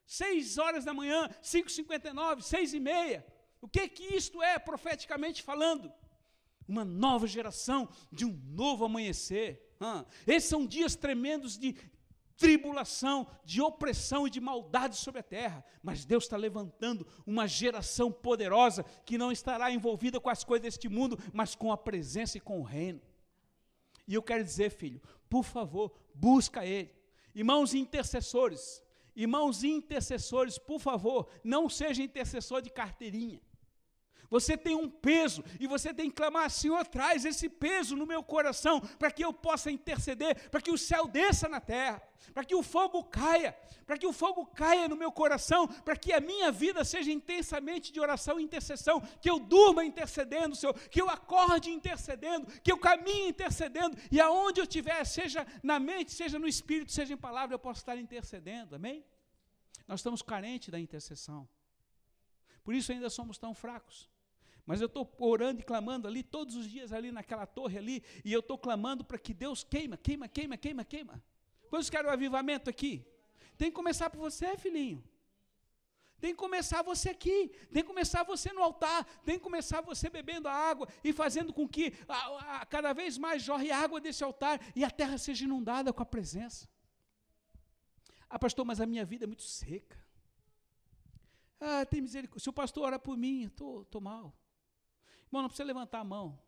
Seis 0.07 0.59
horas 0.59 0.85
da 0.85 0.93
manhã, 0.93 1.29
5h59, 1.43 2.43
seis 2.43 2.75
e 2.75 2.81
meia. 2.81 3.27
O 3.61 3.69
que 3.69 3.89
que 3.89 4.15
isto 4.15 4.43
é, 4.43 4.59
profeticamente 4.59 5.43
falando? 5.43 5.91
Uma 6.69 6.85
nova 6.85 7.27
geração 7.27 7.89
de 8.13 8.25
um 8.25 8.33
novo 8.45 8.85
amanhecer. 8.85 9.77
esses 10.27 10.49
são 10.49 10.67
dias 10.67 10.95
tremendos 10.95 11.59
de 11.59 11.75
tribulação, 12.37 13.27
de 13.45 13.63
opressão 13.63 14.27
e 14.27 14.31
de 14.31 14.41
maldade 14.41 14.97
sobre 14.97 15.21
a 15.21 15.25
terra. 15.25 15.65
Mas 15.83 16.05
Deus 16.05 16.25
está 16.25 16.37
levantando 16.37 17.07
uma 17.27 17.47
geração 17.47 18.11
poderosa 18.11 18.85
que 19.05 19.17
não 19.17 19.33
estará 19.33 19.71
envolvida 19.71 20.21
com 20.21 20.29
as 20.29 20.45
coisas 20.45 20.65
deste 20.65 20.89
mundo, 20.89 21.19
mas 21.33 21.55
com 21.55 21.73
a 21.73 21.77
presença 21.77 22.37
e 22.37 22.41
com 22.41 22.61
o 22.61 22.65
reino. 22.65 23.01
E 24.07 24.15
eu 24.15 24.23
quero 24.23 24.45
dizer, 24.45 24.71
filho, 24.71 25.01
por 25.29 25.45
favor, 25.45 25.93
busca 26.15 26.65
Ele. 26.65 26.91
Irmãos 27.35 27.75
intercessores, 27.75 28.83
irmãos 29.17 29.65
intercessores, 29.65 30.59
por 30.59 30.81
favor, 30.81 31.29
não 31.43 31.69
seja 31.69 32.03
intercessor 32.03 32.63
de 32.63 32.71
carteirinha. 32.71 33.41
Você 34.31 34.57
tem 34.57 34.75
um 34.75 34.89
peso 34.89 35.45
e 35.61 35.67
você 35.67 35.93
tem 35.93 36.09
que 36.11 36.17
clamar, 36.17 36.51
Senhor, 36.51 36.87
traz 36.87 37.25
esse 37.25 37.49
peso 37.49 37.97
no 37.97 38.07
meu 38.07 38.23
coração 38.23 38.81
para 38.81 39.11
que 39.11 39.25
eu 39.25 39.33
possa 39.33 39.71
interceder, 39.71 40.51
para 40.51 40.61
que 40.61 40.71
o 40.71 40.79
céu 40.79 41.07
desça 41.07 41.49
na 41.49 41.61
terra, 41.61 42.03
para 42.33 42.45
que 42.45 42.55
o 42.55 42.63
fogo 42.63 43.05
caia, 43.05 43.57
para 43.87 43.99
que 43.99 44.07
o 44.07 44.13
fogo 44.13 44.47
caia 44.47 44.89
no 44.89 44.97
meu 44.97 45.13
coração, 45.13 45.69
para 45.69 45.97
que 45.97 46.13
a 46.13 46.21
minha 46.21 46.51
vida 46.51 46.85
seja 46.85 47.13
intensamente 47.13 47.93
de 47.93 48.01
oração 48.01 48.41
e 48.41 48.43
intercessão, 48.43 49.01
que 49.21 49.29
eu 49.29 49.39
durma 49.39 49.85
intercedendo, 49.85 50.57
Senhor, 50.57 50.75
que 50.89 51.01
eu 51.01 51.09
acorde 51.11 51.71
intercedendo, 51.71 52.47
que 52.61 52.73
eu 52.73 52.79
caminhe 52.79 53.29
intercedendo 53.29 53.97
e 54.11 54.21
aonde 54.21 54.61
eu 54.61 54.65
estiver, 54.65 55.05
seja 55.05 55.47
na 55.63 55.79
mente, 55.79 56.13
seja 56.13 56.39
no 56.39 56.49
espírito, 56.49 56.93
seja 56.93 57.13
em 57.13 57.17
palavra, 57.17 57.55
eu 57.55 57.59
posso 57.59 57.81
estar 57.81 57.97
intercedendo. 57.97 58.75
Amém? 58.75 59.05
Nós 59.87 60.01
estamos 60.01 60.23
carentes 60.23 60.71
da 60.71 60.81
intercessão. 60.81 61.49
Por 62.63 62.75
isso 62.75 62.91
ainda 62.91 63.11
somos 63.11 63.37
tão 63.37 63.53
fracos. 63.55 64.09
Mas 64.67 64.81
eu 64.81 64.87
estou 64.87 65.13
orando 65.19 65.61
e 65.61 65.65
clamando 65.65 66.09
ali 66.09 66.23
todos 66.23 66.57
os 66.57 66.71
dias 66.71 66.93
ali 66.93 67.13
naquela 67.13 67.47
torre 67.47 67.79
ali, 67.79 68.03
e 68.25 68.33
eu 68.33 68.41
estou 68.41 68.57
clamando 68.57 69.05
para 69.05 69.19
que 69.19 69.35
Deus 69.35 69.63
queima, 69.63 69.97
queima, 69.97 70.27
queima, 70.27 70.57
queima, 70.57 70.85
queima. 70.85 71.23
Quantos 71.69 71.91
querem 71.91 72.09
o 72.09 72.13
avivamento 72.13 72.71
aqui? 72.71 73.07
Tem 73.59 73.71
que 73.71 73.75
começar 73.75 74.09
por 74.11 74.19
você, 74.19 74.57
filhinho. 74.57 75.05
Tem 76.21 76.33
que 76.33 76.39
começar 76.39 76.83
você 76.83 77.11
aqui, 77.11 77.49
tem 77.71 77.83
que 77.83 77.89
começar 77.89 78.23
você 78.23 78.51
no 78.53 78.63
altar, 78.63 79.05
tem 79.25 79.37
que 79.37 79.43
começar 79.43 79.83
você 79.83 80.09
bebendo 80.09 80.49
a 80.49 80.53
água 80.53 80.89
e 81.03 81.13
fazendo 81.13 81.53
com 81.53 81.69
que 81.69 81.93
a, 82.09 82.61
a, 82.61 82.67
cada 82.67 82.95
vez 82.95 83.19
mais 83.19 83.43
jorre 83.43 83.71
água 83.71 84.01
desse 84.01 84.25
altar 84.25 84.59
e 84.75 84.85
a 84.85 84.91
terra 84.91 85.19
seja 85.19 85.45
inundada 85.45 85.93
com 85.93 86.03
a 86.03 86.07
presença. 86.07 86.67
Ah, 88.31 88.39
pastor, 88.39 88.65
mas 88.65 88.81
a 88.81 88.87
minha 88.87 89.05
vida 89.05 89.25
é 89.25 89.27
muito 89.27 89.43
seca. 89.43 90.03
Ah, 91.61 91.85
tem 91.85 92.01
misericórdia. 92.01 92.43
Se 92.43 92.49
o 92.49 92.53
pastor 92.55 92.85
ora 92.85 92.99
por 92.99 93.19
mim, 93.19 93.45
estou 93.45 93.85
tô, 93.85 93.91
tô 93.91 94.01
mal. 94.01 94.35
Irmão, 95.35 95.43
não 95.43 95.49
precisa 95.49 95.67
levantar 95.67 95.99
a 95.99 96.05
mão. 96.05 96.41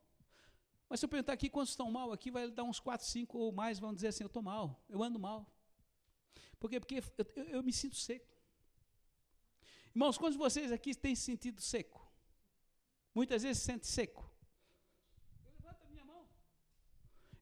Mas 0.89 1.01
se 1.01 1.07
eu 1.07 1.09
perguntar 1.09 1.33
aqui 1.33 1.51
quantos 1.51 1.73
estão 1.73 1.91
mal 1.91 2.13
aqui, 2.13 2.31
vai 2.31 2.49
dar 2.49 2.63
uns 2.63 2.79
4, 2.79 3.05
5 3.05 3.37
ou 3.37 3.51
mais, 3.51 3.81
vão 3.81 3.93
dizer 3.93 4.07
assim, 4.07 4.23
eu 4.23 4.29
estou 4.29 4.41
mal, 4.41 4.81
eu 4.89 5.03
ando 5.03 5.19
mal. 5.19 5.45
Por 6.61 6.71
quê? 6.71 6.79
Porque 6.79 7.03
eu, 7.19 7.27
eu, 7.35 7.45
eu 7.57 7.63
me 7.65 7.73
sinto 7.73 7.97
seco. 7.97 8.33
Irmãos, 9.93 10.17
quantos 10.17 10.35
de 10.35 10.39
vocês 10.39 10.71
aqui 10.71 10.95
têm 10.95 11.17
se 11.17 11.23
sentido 11.23 11.61
seco? 11.61 12.01
Muitas 13.13 13.43
vezes 13.43 13.59
se 13.59 13.65
sente 13.65 13.89
seco. 13.89 14.31
Eu 15.45 15.51
levanto 15.51 15.85
a 15.85 15.89
minha 15.89 16.05
mão. 16.05 16.25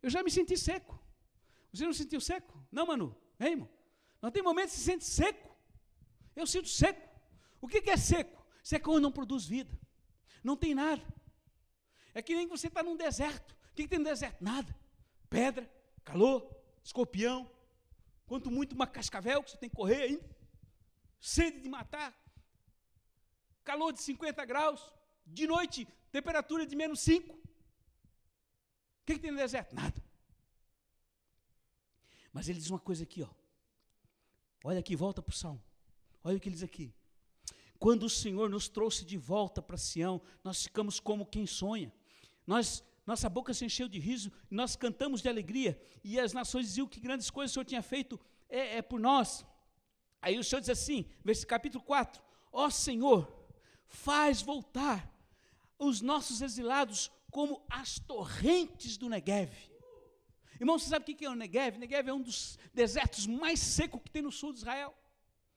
Eu 0.01 0.09
já 0.09 0.23
me 0.23 0.31
senti 0.31 0.57
seco. 0.57 0.99
Você 1.71 1.85
não 1.85 1.93
sentiu 1.93 2.23
seco? 2.23 2.59
Não, 2.73 2.87
Manu? 2.87 3.15
Hein, 3.39 3.51
irmão? 3.51 3.71
Não 4.23 4.31
tem 4.31 4.43
momentos 4.43 4.73
que 4.73 4.81
se 4.81 4.87
sente 4.87 5.05
seco. 5.05 5.55
Eu 6.35 6.47
sinto 6.47 6.71
seco. 6.71 7.07
O 7.61 7.69
que, 7.69 7.83
que 7.83 7.91
é 7.91 7.99
seco? 7.99 8.43
Seco 8.63 8.89
é 8.89 8.93
quando 8.93 9.03
não 9.03 9.13
produz 9.13 9.45
vida. 9.45 9.79
Não 10.43 10.57
tem 10.57 10.75
nada. 10.75 11.05
É 12.15 12.23
que 12.23 12.35
nem 12.35 12.47
você 12.47 12.69
está 12.69 12.83
num 12.83 12.97
deserto. 12.97 13.53
O 13.71 13.75
que, 13.75 13.83
que 13.83 13.89
tem 13.89 13.99
no 13.99 14.05
deserto? 14.05 14.43
Nada. 14.43 14.75
Pedra, 15.29 15.69
calor, 16.05 16.49
escorpião. 16.83 17.51
Quanto 18.25 18.51
muito 18.51 18.73
uma 18.75 18.87
cascavel 18.87 19.43
que 19.43 19.51
você 19.51 19.57
tem 19.57 19.69
que 19.69 19.77
correr 19.77 20.03
ainda. 20.03 20.37
Sede 21.21 21.61
de 21.61 21.69
matar. 21.69 22.17
Calor 23.65 23.93
de 23.93 24.01
50 24.01 24.45
graus. 24.45 24.93
De 25.27 25.47
noite, 25.47 25.89
temperatura 26.13 26.65
de 26.65 26.77
menos 26.77 27.01
5. 27.01 27.35
O 27.35 27.39
que, 29.05 29.15
que 29.15 29.21
tem 29.21 29.33
no 29.33 29.37
deserto? 29.37 29.75
Nada. 29.75 30.03
Mas 32.33 32.49
ele 32.49 32.59
diz 32.59 32.71
uma 32.71 32.79
coisa 32.79 33.03
aqui, 33.03 33.23
ó. 33.23 33.29
Olha 34.63 34.79
aqui, 34.79 34.97
volta 34.97 35.21
para 35.21 35.33
o 35.33 35.37
Salmo. 35.37 35.63
Olha 36.23 36.37
o 36.37 36.41
que 36.41 36.49
ele 36.49 36.55
diz 36.55 36.65
aqui. 36.65 36.95
Quando 37.79 38.05
o 38.05 38.11
Senhor 38.11 38.49
nos 38.49 38.67
trouxe 38.69 39.05
de 39.05 39.19
volta 39.19 39.61
para 39.61 39.77
Sião, 39.77 40.23
nós 40.43 40.63
ficamos 40.63 40.99
como 40.99 41.27
quem 41.27 41.47
sonha. 41.47 41.93
Nós, 42.47 42.85
nossa 43.07 43.29
boca 43.29 43.55
se 43.55 43.65
encheu 43.65 43.89
de 43.89 43.99
riso, 43.99 44.31
nós 44.51 44.77
cantamos 44.77 45.21
de 45.21 45.29
alegria, 45.29 45.81
e 46.03 46.19
as 46.19 46.33
nações 46.33 46.67
diziam 46.67 46.87
que 46.87 47.01
grandes 47.01 47.31
coisas 47.31 47.53
o 47.53 47.55
Senhor 47.55 47.65
tinha 47.65 47.83
feito 47.83 48.21
é, 48.49 48.79
é 48.79 48.83
por 48.83 49.01
nós. 49.01 49.45
Aí 50.21 50.39
o 50.39 50.45
Senhor 50.45 50.61
diz 50.61 50.71
assim, 50.71 51.07
versículo 51.25 51.51
capítulo 51.51 51.85
4: 51.85 52.23
Ó 52.53 52.71
Senhor, 52.71 53.33
faz 53.87 54.43
voltar 54.43 55.11
os 55.79 56.01
nossos 56.01 56.41
exilados 56.41 57.11
como 57.31 57.65
as 57.69 57.99
torrentes 57.99 58.97
do 58.97 59.09
Negev. 59.09 59.53
Irmão, 60.61 60.79
você 60.79 60.89
sabe 60.89 61.13
o 61.13 61.17
que 61.17 61.25
é 61.25 61.31
o 61.31 61.35
Negev? 61.35 61.79
Negev 61.79 62.09
é 62.09 62.13
um 62.13 62.23
dos 62.23 62.59
desertos 62.73 63.27
mais 63.27 63.59
secos 63.59 64.01
que 64.03 64.11
tem 64.11 64.23
no 64.23 64.31
sul 64.31 64.53
de 64.53 64.61
Israel. 64.61 64.95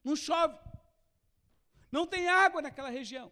Não 0.03 0.15
chove. 0.15 0.57
Não 1.91 2.05
tem 2.05 2.27
água 2.27 2.61
naquela 2.61 2.89
região. 2.89 3.31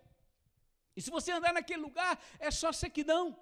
E 0.95 1.01
se 1.01 1.09
você 1.09 1.31
andar 1.31 1.53
naquele 1.53 1.81
lugar, 1.81 2.23
é 2.39 2.49
só 2.51 2.71
sequidão. 2.71 3.37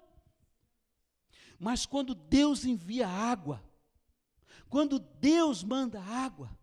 Mas 1.64 1.86
quando 1.86 2.14
Deus 2.14 2.66
envia 2.66 3.08
água, 3.08 3.64
quando 4.68 4.98
Deus 4.98 5.64
manda 5.64 5.98
água, 5.98 6.54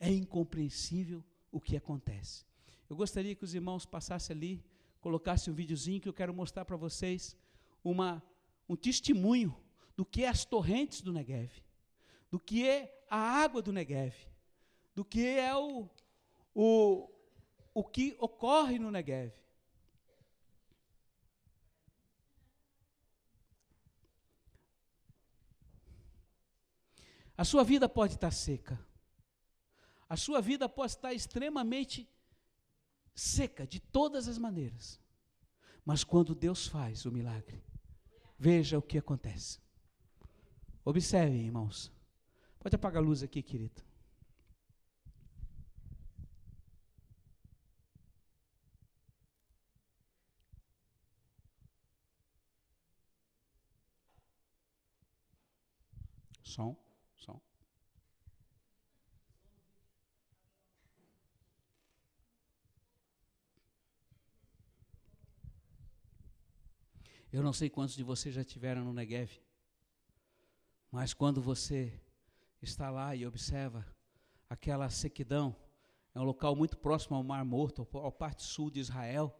é 0.00 0.10
incompreensível 0.10 1.22
o 1.52 1.60
que 1.60 1.76
acontece. 1.76 2.46
Eu 2.88 2.96
gostaria 2.96 3.34
que 3.34 3.44
os 3.44 3.52
irmãos 3.52 3.84
passassem 3.84 4.34
ali, 4.34 4.64
colocassem 5.02 5.52
um 5.52 5.54
videozinho 5.54 6.00
que 6.00 6.08
eu 6.08 6.14
quero 6.14 6.32
mostrar 6.32 6.64
para 6.64 6.78
vocês 6.78 7.36
uma, 7.84 8.22
um 8.66 8.74
testemunho 8.74 9.54
do 9.94 10.06
que 10.06 10.24
é 10.24 10.28
as 10.28 10.46
torrentes 10.46 11.02
do 11.02 11.12
Negev, 11.12 11.52
do 12.30 12.40
que 12.40 12.66
é 12.66 13.04
a 13.10 13.18
água 13.18 13.60
do 13.60 13.70
Negev, 13.70 14.14
do 14.94 15.04
que 15.04 15.26
é 15.26 15.54
o, 15.54 15.90
o, 16.54 17.06
o 17.74 17.84
que 17.84 18.16
ocorre 18.18 18.78
no 18.78 18.90
Negev. 18.90 19.34
A 27.36 27.44
sua 27.44 27.62
vida 27.62 27.88
pode 27.88 28.14
estar 28.14 28.30
seca. 28.30 28.80
A 30.08 30.16
sua 30.16 30.40
vida 30.40 30.68
pode 30.68 30.92
estar 30.92 31.12
extremamente 31.12 32.08
seca 33.14 33.66
de 33.66 33.78
todas 33.78 34.28
as 34.28 34.38
maneiras. 34.38 35.00
Mas 35.84 36.02
quando 36.02 36.34
Deus 36.34 36.66
faz 36.66 37.04
o 37.04 37.12
milagre, 37.12 37.62
veja 38.38 38.78
o 38.78 38.82
que 38.82 38.98
acontece. 38.98 39.60
Observe, 40.84 41.36
irmãos. 41.36 41.92
Pode 42.58 42.74
apagar 42.74 43.02
a 43.02 43.06
luz 43.06 43.22
aqui, 43.22 43.42
querido. 43.42 43.84
Som, 56.42 56.76
som. 57.26 57.40
Eu 67.32 67.42
não 67.42 67.52
sei 67.52 67.68
quantos 67.68 67.96
de 67.96 68.04
vocês 68.04 68.34
já 68.34 68.44
tiveram 68.44 68.84
no 68.84 68.92
Negev, 68.92 69.30
mas 70.90 71.12
quando 71.12 71.42
você 71.42 72.00
está 72.62 72.88
lá 72.90 73.14
e 73.14 73.26
observa 73.26 73.84
aquela 74.48 74.88
sequidão, 74.88 75.54
é 76.14 76.20
um 76.20 76.24
local 76.24 76.54
muito 76.54 76.78
próximo 76.78 77.16
ao 77.16 77.24
Mar 77.24 77.44
Morto, 77.44 77.86
à 77.98 78.12
parte 78.12 78.42
sul 78.42 78.70
de 78.70 78.80
Israel, 78.80 79.36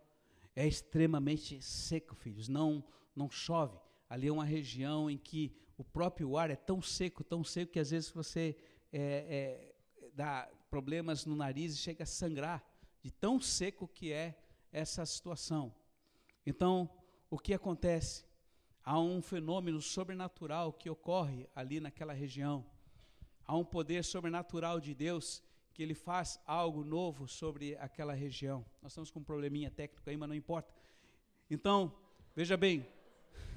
é 0.55 0.66
extremamente 0.66 1.62
seco, 1.62 2.14
filhos, 2.14 2.49
não, 2.49 2.85
não 3.14 3.31
chove. 3.31 3.79
Ali 4.09 4.29
é 4.29 4.33
uma 4.33 4.44
região 4.44 5.09
em 5.09 5.16
que 5.16 5.57
o 5.77 5.85
próprio 5.85 6.37
ar 6.37 6.51
é 6.51 6.57
tão 6.57 6.81
seco, 6.81 7.23
tão 7.23 7.45
seco, 7.45 7.73
que 7.73 7.79
às 7.79 7.91
vezes 7.91 8.11
você 8.11 8.57
é, 8.93 9.01
é, 9.01 9.75
dá 10.15 10.49
problemas 10.71 11.27
no 11.27 11.37
nariz 11.37 11.75
e 11.75 11.79
chega 11.79 12.05
a 12.05 12.07
sangrar, 12.07 12.65
de 13.03 13.11
tão 13.11 13.41
seco 13.41 13.87
que 13.87 14.12
é 14.12 14.35
essa 14.73 15.05
situação. 15.05 15.75
Então, 16.45 16.91
o 17.31 17.39
que 17.39 17.53
acontece? 17.53 18.25
Há 18.83 18.99
um 19.01 19.21
fenômeno 19.21 19.81
sobrenatural 19.81 20.73
que 20.73 20.89
ocorre 20.89 21.49
ali 21.55 21.81
naquela 21.81 22.12
região. 22.12 22.65
Há 23.45 23.57
um 23.57 23.65
poder 23.65 24.05
sobrenatural 24.05 24.81
de 24.81 24.95
Deus 24.95 25.43
que 25.73 25.83
ele 25.83 25.95
faz 25.95 26.41
algo 26.47 26.83
novo 26.83 27.29
sobre 27.29 27.77
aquela 27.77 28.15
região. 28.15 28.65
Nós 28.81 28.93
estamos 28.93 29.11
com 29.11 29.21
um 29.21 29.25
probleminha 29.25 29.71
técnico 29.71 30.09
aí, 30.09 30.17
mas 30.17 30.29
não 30.29 30.35
importa. 30.35 30.73
Então, 31.51 31.95
veja 32.35 32.57
bem, 32.57 32.87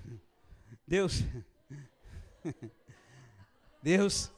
Deus 0.86 1.24
Deus 3.82 4.32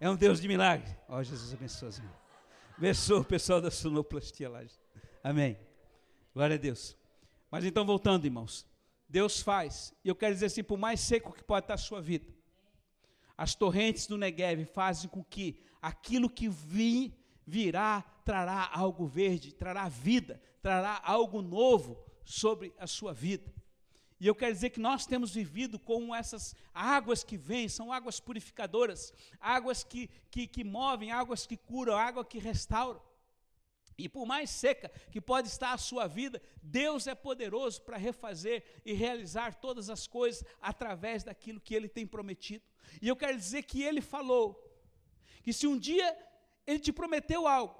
é 0.00 0.08
um 0.08 0.16
Deus 0.16 0.40
de 0.40 0.48
milagre. 0.48 0.88
Ó, 1.08 1.18
oh, 1.18 1.22
Jesus 1.22 1.52
abençoe, 1.52 1.90
irmão. 1.90 2.14
Abençoa 2.76 3.20
o 3.20 3.24
pessoal 3.24 3.60
da 3.60 3.70
sonoplastia 3.70 4.48
lá. 4.48 4.62
Amém. 5.22 5.58
Glória 6.32 6.56
a 6.56 6.58
Deus. 6.58 6.96
Mas 7.50 7.64
então, 7.64 7.84
voltando, 7.84 8.24
irmãos. 8.24 8.66
Deus 9.08 9.42
faz, 9.42 9.92
e 10.04 10.08
eu 10.08 10.14
quero 10.14 10.34
dizer 10.34 10.46
assim, 10.46 10.62
por 10.62 10.78
mais 10.78 11.00
seco 11.00 11.32
que 11.32 11.42
pode 11.42 11.64
estar 11.64 11.74
a 11.74 11.78
sua 11.78 12.00
vida, 12.00 12.32
as 13.36 13.56
torrentes 13.56 14.06
do 14.06 14.16
Negev 14.16 14.64
fazem 14.66 15.10
com 15.10 15.24
que 15.24 15.60
aquilo 15.82 16.30
que 16.30 16.48
vir, 16.48 17.12
virá 17.44 18.02
trará 18.24 18.70
algo 18.72 19.06
verde, 19.06 19.52
trará 19.52 19.88
vida, 19.88 20.40
trará 20.62 21.00
algo 21.02 21.42
novo 21.42 21.98
sobre 22.24 22.72
a 22.78 22.86
sua 22.86 23.12
vida. 23.12 23.52
E 24.20 24.26
eu 24.26 24.34
quero 24.34 24.52
dizer 24.52 24.68
que 24.68 24.78
nós 24.78 25.06
temos 25.06 25.32
vivido 25.32 25.78
com 25.78 26.14
essas 26.14 26.54
águas 26.74 27.24
que 27.24 27.38
vêm, 27.38 27.70
são 27.70 27.90
águas 27.90 28.20
purificadoras, 28.20 29.14
águas 29.40 29.82
que, 29.82 30.10
que, 30.30 30.46
que 30.46 30.62
movem, 30.62 31.10
águas 31.10 31.46
que 31.46 31.56
curam, 31.56 31.96
água 31.96 32.22
que 32.22 32.38
restauram. 32.38 33.00
E 33.96 34.10
por 34.10 34.26
mais 34.26 34.50
seca 34.50 34.90
que 35.10 35.22
pode 35.22 35.48
estar 35.48 35.72
a 35.72 35.78
sua 35.78 36.06
vida, 36.06 36.40
Deus 36.62 37.06
é 37.06 37.14
poderoso 37.14 37.80
para 37.80 37.96
refazer 37.96 38.62
e 38.84 38.92
realizar 38.92 39.54
todas 39.54 39.88
as 39.88 40.06
coisas 40.06 40.44
através 40.60 41.24
daquilo 41.24 41.60
que 41.60 41.74
Ele 41.74 41.88
tem 41.88 42.06
prometido. 42.06 42.64
E 43.00 43.08
eu 43.08 43.16
quero 43.16 43.38
dizer 43.38 43.62
que 43.62 43.82
Ele 43.82 44.02
falou 44.02 44.62
que 45.42 45.52
se 45.52 45.66
um 45.66 45.78
dia 45.78 46.14
Ele 46.66 46.78
te 46.78 46.92
prometeu 46.92 47.46
algo, 47.46 47.74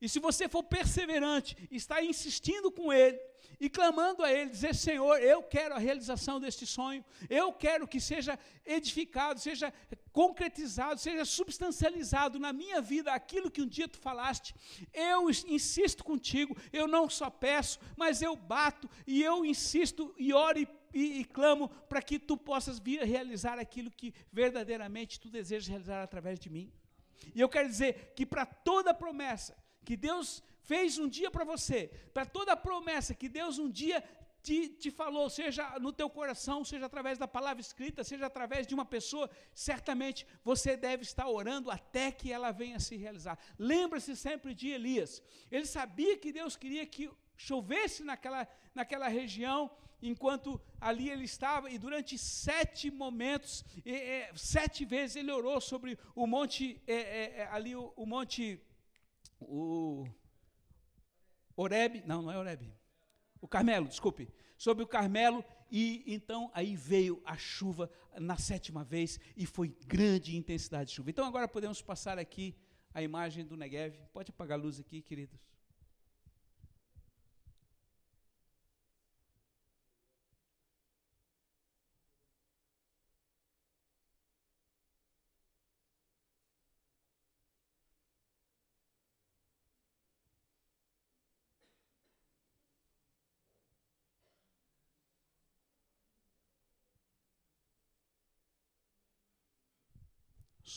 e 0.00 0.08
se 0.08 0.18
você 0.18 0.48
for 0.48 0.62
perseverante, 0.62 1.56
está 1.70 2.02
insistindo 2.02 2.70
com 2.70 2.92
Ele, 2.92 3.18
e 3.60 3.68
clamando 3.68 4.24
a 4.24 4.32
Ele, 4.32 4.48
dizer: 4.48 4.74
Senhor, 4.74 5.18
eu 5.18 5.42
quero 5.42 5.74
a 5.74 5.78
realização 5.78 6.40
deste 6.40 6.66
sonho, 6.66 7.04
eu 7.28 7.52
quero 7.52 7.86
que 7.86 8.00
seja 8.00 8.38
edificado, 8.64 9.38
seja 9.38 9.72
concretizado, 10.12 10.98
seja 10.98 11.24
substancializado 11.24 12.38
na 12.38 12.52
minha 12.52 12.80
vida 12.80 13.12
aquilo 13.12 13.50
que 13.50 13.60
um 13.60 13.66
dia 13.66 13.86
tu 13.86 13.98
falaste. 13.98 14.54
Eu 14.94 15.28
insisto 15.30 16.02
contigo, 16.02 16.56
eu 16.72 16.88
não 16.88 17.08
só 17.10 17.28
peço, 17.28 17.78
mas 17.96 18.22
eu 18.22 18.34
bato 18.34 18.88
e 19.06 19.22
eu 19.22 19.44
insisto 19.44 20.14
e 20.18 20.32
oro 20.32 20.58
e 20.58 20.68
e, 20.92 21.20
e, 21.20 21.24
clamo 21.24 21.68
para 21.88 22.02
que 22.02 22.18
tu 22.18 22.36
possas 22.36 22.80
vir 22.80 23.00
realizar 23.04 23.60
aquilo 23.60 23.92
que 23.92 24.12
verdadeiramente 24.32 25.20
tu 25.20 25.30
desejas 25.30 25.68
realizar 25.68 26.02
através 26.02 26.40
de 26.40 26.50
mim. 26.50 26.72
E 27.32 27.40
eu 27.40 27.48
quero 27.48 27.68
dizer 27.68 28.12
que 28.16 28.26
para 28.26 28.44
toda 28.44 28.92
promessa 28.92 29.56
que 29.84 29.96
Deus 29.96 30.42
fez 30.62 30.98
um 30.98 31.08
dia 31.08 31.30
para 31.30 31.44
você, 31.44 31.90
para 32.14 32.24
toda 32.24 32.52
a 32.52 32.56
promessa 32.56 33.14
que 33.14 33.28
Deus 33.28 33.58
um 33.58 33.70
dia 33.70 34.02
te, 34.42 34.68
te 34.68 34.90
falou, 34.90 35.28
seja 35.28 35.78
no 35.78 35.92
teu 35.92 36.08
coração, 36.08 36.64
seja 36.64 36.86
através 36.86 37.18
da 37.18 37.28
palavra 37.28 37.60
escrita, 37.60 38.02
seja 38.02 38.26
através 38.26 38.66
de 38.66 38.74
uma 38.74 38.84
pessoa, 38.84 39.28
certamente 39.54 40.26
você 40.42 40.76
deve 40.76 41.02
estar 41.02 41.28
orando 41.28 41.70
até 41.70 42.10
que 42.10 42.32
ela 42.32 42.50
venha 42.50 42.80
se 42.80 42.96
realizar. 42.96 43.38
Lembra-se 43.58 44.16
sempre 44.16 44.54
de 44.54 44.68
Elias. 44.68 45.22
Ele 45.50 45.66
sabia 45.66 46.16
que 46.16 46.32
Deus 46.32 46.56
queria 46.56 46.86
que 46.86 47.10
chovesse 47.36 48.02
naquela, 48.02 48.48
naquela 48.74 49.08
região, 49.08 49.70
enquanto 50.02 50.60
ali 50.80 51.10
ele 51.10 51.24
estava, 51.24 51.70
e 51.70 51.78
durante 51.78 52.16
sete 52.16 52.90
momentos, 52.90 53.64
sete 54.34 54.84
vezes 54.84 55.16
ele 55.16 55.30
orou 55.30 55.60
sobre 55.60 55.98
o 56.14 56.26
monte, 56.26 56.80
é, 56.86 56.94
é, 56.94 57.34
é, 57.40 57.48
ali 57.50 57.76
o, 57.76 57.92
o 57.96 58.06
monte, 58.06 58.60
o 59.40 60.06
Oreb, 61.56 62.02
não, 62.06 62.22
não 62.22 62.30
é 62.30 62.38
Oreb, 62.38 62.72
o 63.40 63.48
Carmelo, 63.48 63.88
desculpe, 63.88 64.28
sobre 64.56 64.84
o 64.84 64.86
Carmelo, 64.86 65.44
e 65.70 66.02
então 66.06 66.50
aí 66.52 66.76
veio 66.76 67.22
a 67.24 67.36
chuva 67.36 67.90
na 68.18 68.36
sétima 68.36 68.84
vez, 68.84 69.18
e 69.36 69.46
foi 69.46 69.74
grande 69.86 70.36
intensidade 70.36 70.90
de 70.90 70.96
chuva. 70.96 71.10
Então 71.10 71.24
agora 71.24 71.48
podemos 71.48 71.80
passar 71.80 72.18
aqui 72.18 72.54
a 72.92 73.02
imagem 73.02 73.44
do 73.44 73.56
Negev. 73.56 73.96
Pode 74.12 74.30
apagar 74.30 74.58
a 74.58 74.62
luz 74.62 74.80
aqui, 74.80 75.00
queridos. 75.00 75.38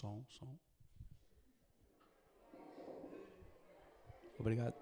Som, 0.03 0.21
som. 0.27 0.59
Obrigado. 4.37 4.75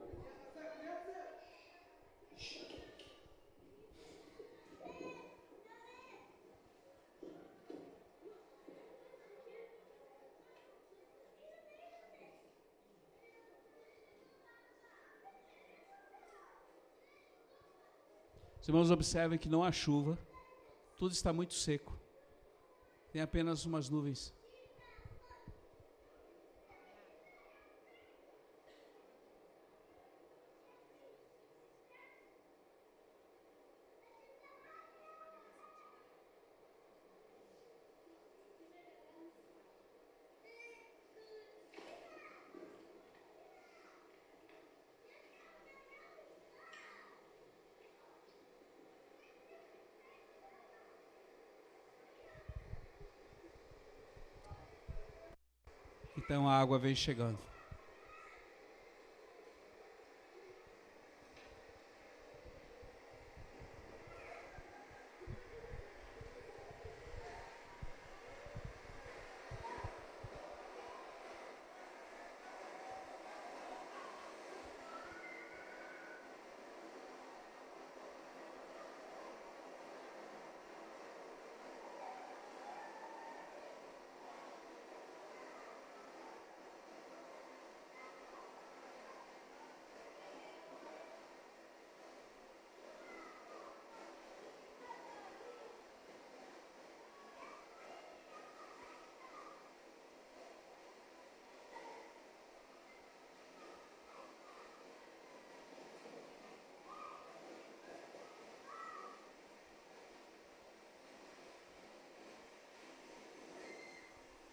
Os 18.60 18.68
irmãos 18.68 18.90
observem 18.90 19.38
que 19.38 19.48
não 19.48 19.64
há 19.64 19.72
chuva, 19.72 20.18
tudo 20.98 21.12
está 21.12 21.32
muito 21.32 21.54
seco, 21.54 21.96
tem 23.12 23.22
apenas 23.22 23.68
umas 23.68 23.88
nuvens. 23.88 24.41
Então 56.32 56.48
a 56.48 56.58
água 56.58 56.80
vem 56.80 56.96
chegando. 56.96 57.51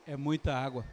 É 0.09 0.16
muita 0.16 0.55
água. 0.55 0.87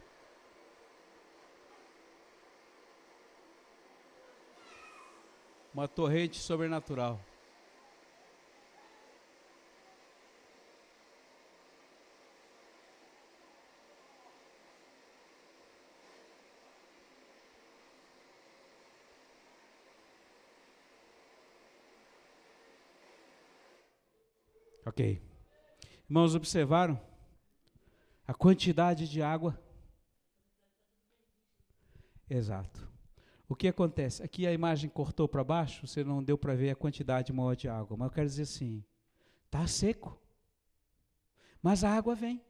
Uma 5.72 5.88
torrente 5.88 6.36
sobrenatural. 6.36 7.18
Ok. 24.84 25.22
Irmãos, 26.06 26.34
observaram? 26.34 27.15
A 28.26 28.34
quantidade 28.34 29.08
de 29.08 29.22
água. 29.22 29.58
Exato. 32.28 32.90
O 33.48 33.54
que 33.54 33.68
acontece? 33.68 34.22
Aqui 34.22 34.46
a 34.46 34.52
imagem 34.52 34.90
cortou 34.90 35.28
para 35.28 35.44
baixo, 35.44 35.86
você 35.86 36.02
não 36.02 36.22
deu 36.22 36.36
para 36.36 36.54
ver 36.54 36.70
a 36.70 36.76
quantidade 36.76 37.32
maior 37.32 37.54
de 37.54 37.68
água, 37.68 37.96
mas 37.96 38.08
eu 38.08 38.14
quero 38.14 38.26
dizer 38.26 38.42
assim: 38.42 38.84
está 39.44 39.66
seco, 39.68 40.20
mas 41.62 41.84
a 41.84 41.90
água 41.90 42.14
vem. 42.14 42.44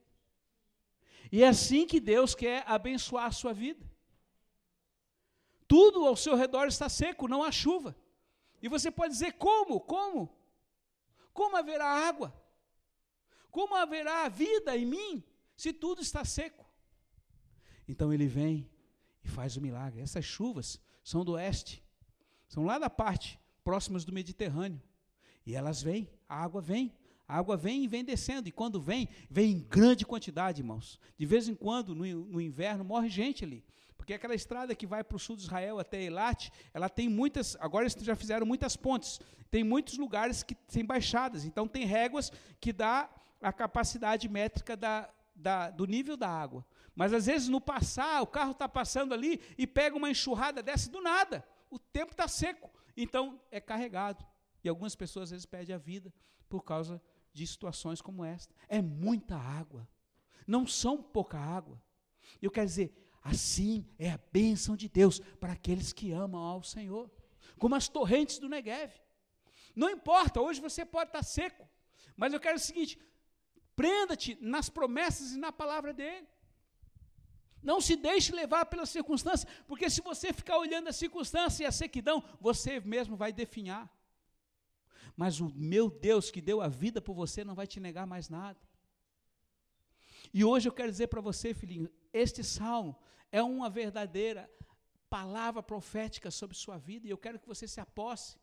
E 1.30 1.42
é 1.42 1.48
assim 1.48 1.86
que 1.86 2.00
Deus 2.00 2.34
quer 2.34 2.64
abençoar 2.66 3.26
a 3.26 3.32
sua 3.32 3.52
vida. 3.52 3.84
Tudo 5.68 6.06
ao 6.06 6.16
seu 6.16 6.36
redor 6.36 6.66
está 6.68 6.88
seco, 6.88 7.28
não 7.28 7.42
há 7.42 7.52
chuva. 7.52 7.94
E 8.62 8.68
você 8.68 8.90
pode 8.90 9.12
dizer: 9.12 9.32
como? 9.32 9.80
Como? 9.80 10.34
Como 11.34 11.56
haverá 11.56 11.86
água? 11.86 12.32
Como 13.50 13.74
haverá 13.74 14.26
vida 14.30 14.74
em 14.74 14.86
mim 14.86 15.24
se 15.56 15.72
tudo 15.72 16.02
está 16.02 16.24
seco. 16.24 16.64
Então 17.88 18.12
ele 18.12 18.26
vem 18.26 18.68
e 19.24 19.28
faz 19.28 19.56
o 19.56 19.60
milagre. 19.60 20.00
Essas 20.00 20.24
chuvas 20.24 20.80
são 21.02 21.24
do 21.24 21.32
oeste, 21.32 21.82
são 22.48 22.64
lá 22.64 22.78
da 22.78 22.90
parte 22.90 23.38
próximas 23.64 24.04
do 24.04 24.12
Mediterrâneo. 24.12 24.80
E 25.44 25.54
elas 25.54 25.82
vêm, 25.82 26.08
a 26.28 26.42
água 26.42 26.60
vem, 26.60 26.92
a 27.26 27.38
água 27.38 27.56
vem 27.56 27.84
e 27.84 27.88
vem 27.88 28.04
descendo. 28.04 28.48
E 28.48 28.52
quando 28.52 28.80
vem, 28.80 29.08
vem 29.30 29.52
em 29.52 29.60
grande 29.60 30.04
quantidade, 30.04 30.60
irmãos. 30.60 31.00
De 31.16 31.26
vez 31.26 31.48
em 31.48 31.54
quando, 31.54 31.94
no, 31.94 32.04
no 32.04 32.40
inverno, 32.40 32.84
morre 32.84 33.08
gente 33.08 33.44
ali. 33.44 33.64
Porque 33.96 34.14
aquela 34.14 34.34
estrada 34.34 34.74
que 34.74 34.86
vai 34.86 35.02
para 35.02 35.16
o 35.16 35.18
sul 35.18 35.36
de 35.36 35.42
Israel 35.42 35.80
até 35.80 36.00
Eilat, 36.00 36.50
ela 36.72 36.88
tem 36.88 37.08
muitas, 37.08 37.56
agora 37.58 37.84
eles 37.84 37.96
já 38.00 38.14
fizeram 38.14 38.46
muitas 38.46 38.76
pontes, 38.76 39.20
tem 39.50 39.64
muitos 39.64 39.98
lugares 39.98 40.44
que 40.44 40.54
tem 40.54 40.84
baixadas, 40.84 41.44
então 41.44 41.66
tem 41.66 41.84
réguas 41.84 42.30
que 42.60 42.72
dá 42.72 43.10
a 43.40 43.52
capacidade 43.52 44.28
métrica 44.28 44.76
da, 44.76 45.10
da, 45.36 45.70
do 45.70 45.86
nível 45.86 46.16
da 46.16 46.28
água. 46.28 46.66
Mas 46.94 47.12
às 47.12 47.26
vezes 47.26 47.48
no 47.48 47.60
passar, 47.60 48.22
o 48.22 48.26
carro 48.26 48.52
está 48.52 48.68
passando 48.68 49.12
ali 49.12 49.40
e 49.58 49.66
pega 49.66 49.96
uma 49.96 50.10
enxurrada 50.10 50.62
dessa 50.62 50.90
do 50.90 51.00
nada. 51.00 51.46
O 51.70 51.78
tempo 51.78 52.12
está 52.12 52.26
seco. 52.26 52.70
Então 52.96 53.40
é 53.50 53.60
carregado. 53.60 54.26
E 54.64 54.68
algumas 54.68 54.96
pessoas 54.96 55.24
às 55.24 55.30
vezes 55.30 55.46
perdem 55.46 55.74
a 55.74 55.78
vida 55.78 56.12
por 56.48 56.62
causa 56.64 57.00
de 57.32 57.46
situações 57.46 58.00
como 58.00 58.24
esta. 58.24 58.54
É 58.68 58.80
muita 58.80 59.36
água. 59.36 59.86
Não 60.46 60.66
são 60.66 61.02
pouca 61.02 61.38
água. 61.38 61.80
Eu 62.40 62.50
quero 62.50 62.66
dizer, 62.66 62.92
assim 63.22 63.86
é 63.98 64.10
a 64.10 64.20
bênção 64.32 64.74
de 64.74 64.88
Deus 64.88 65.20
para 65.38 65.52
aqueles 65.52 65.92
que 65.92 66.12
amam 66.12 66.40
ao 66.40 66.62
Senhor. 66.62 67.10
Como 67.58 67.74
as 67.74 67.88
torrentes 67.88 68.38
do 68.38 68.48
Negev. 68.48 68.92
Não 69.74 69.90
importa, 69.90 70.40
hoje 70.40 70.60
você 70.60 70.86
pode 70.86 71.10
estar 71.10 71.22
seco, 71.22 71.68
mas 72.16 72.32
eu 72.32 72.40
quero 72.40 72.56
o 72.56 72.60
seguinte: 72.60 72.98
prenda-te 73.76 74.36
nas 74.40 74.68
promessas 74.68 75.32
e 75.32 75.38
na 75.38 75.52
palavra 75.52 75.92
dele. 75.92 76.26
Não 77.62 77.80
se 77.80 77.96
deixe 77.96 78.34
levar 78.34 78.66
pela 78.66 78.86
circunstância, 78.86 79.48
porque 79.66 79.90
se 79.90 80.00
você 80.00 80.32
ficar 80.32 80.58
olhando 80.58 80.88
a 80.88 80.92
circunstância 80.92 81.64
e 81.64 81.66
a 81.66 81.72
sequidão, 81.72 82.22
você 82.40 82.80
mesmo 82.80 83.16
vai 83.16 83.32
definhar. 83.32 83.84
Mas 85.16 85.40
o 85.40 85.48
meu 85.54 85.90
Deus 85.90 86.30
que 86.30 86.40
deu 86.40 86.60
a 86.60 86.68
vida 86.68 87.00
por 87.00 87.14
você 87.14 87.44
não 87.44 87.54
vai 87.54 87.66
te 87.66 87.80
negar 87.80 88.06
mais 88.06 88.28
nada. 88.28 88.58
E 90.32 90.44
hoje 90.44 90.68
eu 90.68 90.72
quero 90.72 90.90
dizer 90.90 91.08
para 91.08 91.20
você, 91.20 91.54
filhinho, 91.54 91.90
este 92.12 92.42
salmo 92.44 92.96
é 93.32 93.42
uma 93.42 93.68
verdadeira 93.68 94.50
palavra 95.08 95.62
profética 95.62 96.30
sobre 96.30 96.56
sua 96.56 96.78
vida 96.78 97.06
e 97.06 97.10
eu 97.10 97.18
quero 97.18 97.38
que 97.38 97.46
você 97.46 97.66
se 97.66 97.80
aposse. 97.80 98.36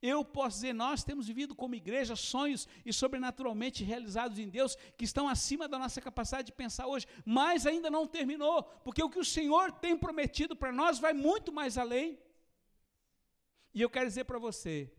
Eu 0.00 0.24
posso 0.24 0.56
dizer, 0.56 0.72
nós 0.72 1.02
temos 1.02 1.26
vivido 1.26 1.54
como 1.54 1.74
igreja 1.74 2.14
sonhos 2.14 2.68
e 2.84 2.92
sobrenaturalmente 2.92 3.82
realizados 3.82 4.38
em 4.38 4.48
Deus 4.48 4.76
que 4.98 5.04
estão 5.04 5.28
acima 5.28 5.66
da 5.66 5.78
nossa 5.78 6.00
capacidade 6.00 6.46
de 6.46 6.52
pensar 6.52 6.86
hoje, 6.86 7.06
mas 7.24 7.66
ainda 7.66 7.90
não 7.90 8.06
terminou, 8.06 8.62
porque 8.84 9.02
o 9.02 9.08
que 9.08 9.18
o 9.18 9.24
Senhor 9.24 9.72
tem 9.72 9.96
prometido 9.96 10.54
para 10.54 10.72
nós 10.72 10.98
vai 10.98 11.12
muito 11.12 11.52
mais 11.52 11.78
além. 11.78 12.18
E 13.72 13.80
eu 13.80 13.90
quero 13.90 14.06
dizer 14.06 14.24
para 14.24 14.38
você, 14.38 14.92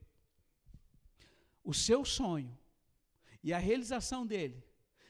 o 1.63 1.73
seu 1.73 2.03
sonho 2.03 2.57
e 3.43 3.53
a 3.53 3.57
realização 3.57 4.25
dele 4.25 4.63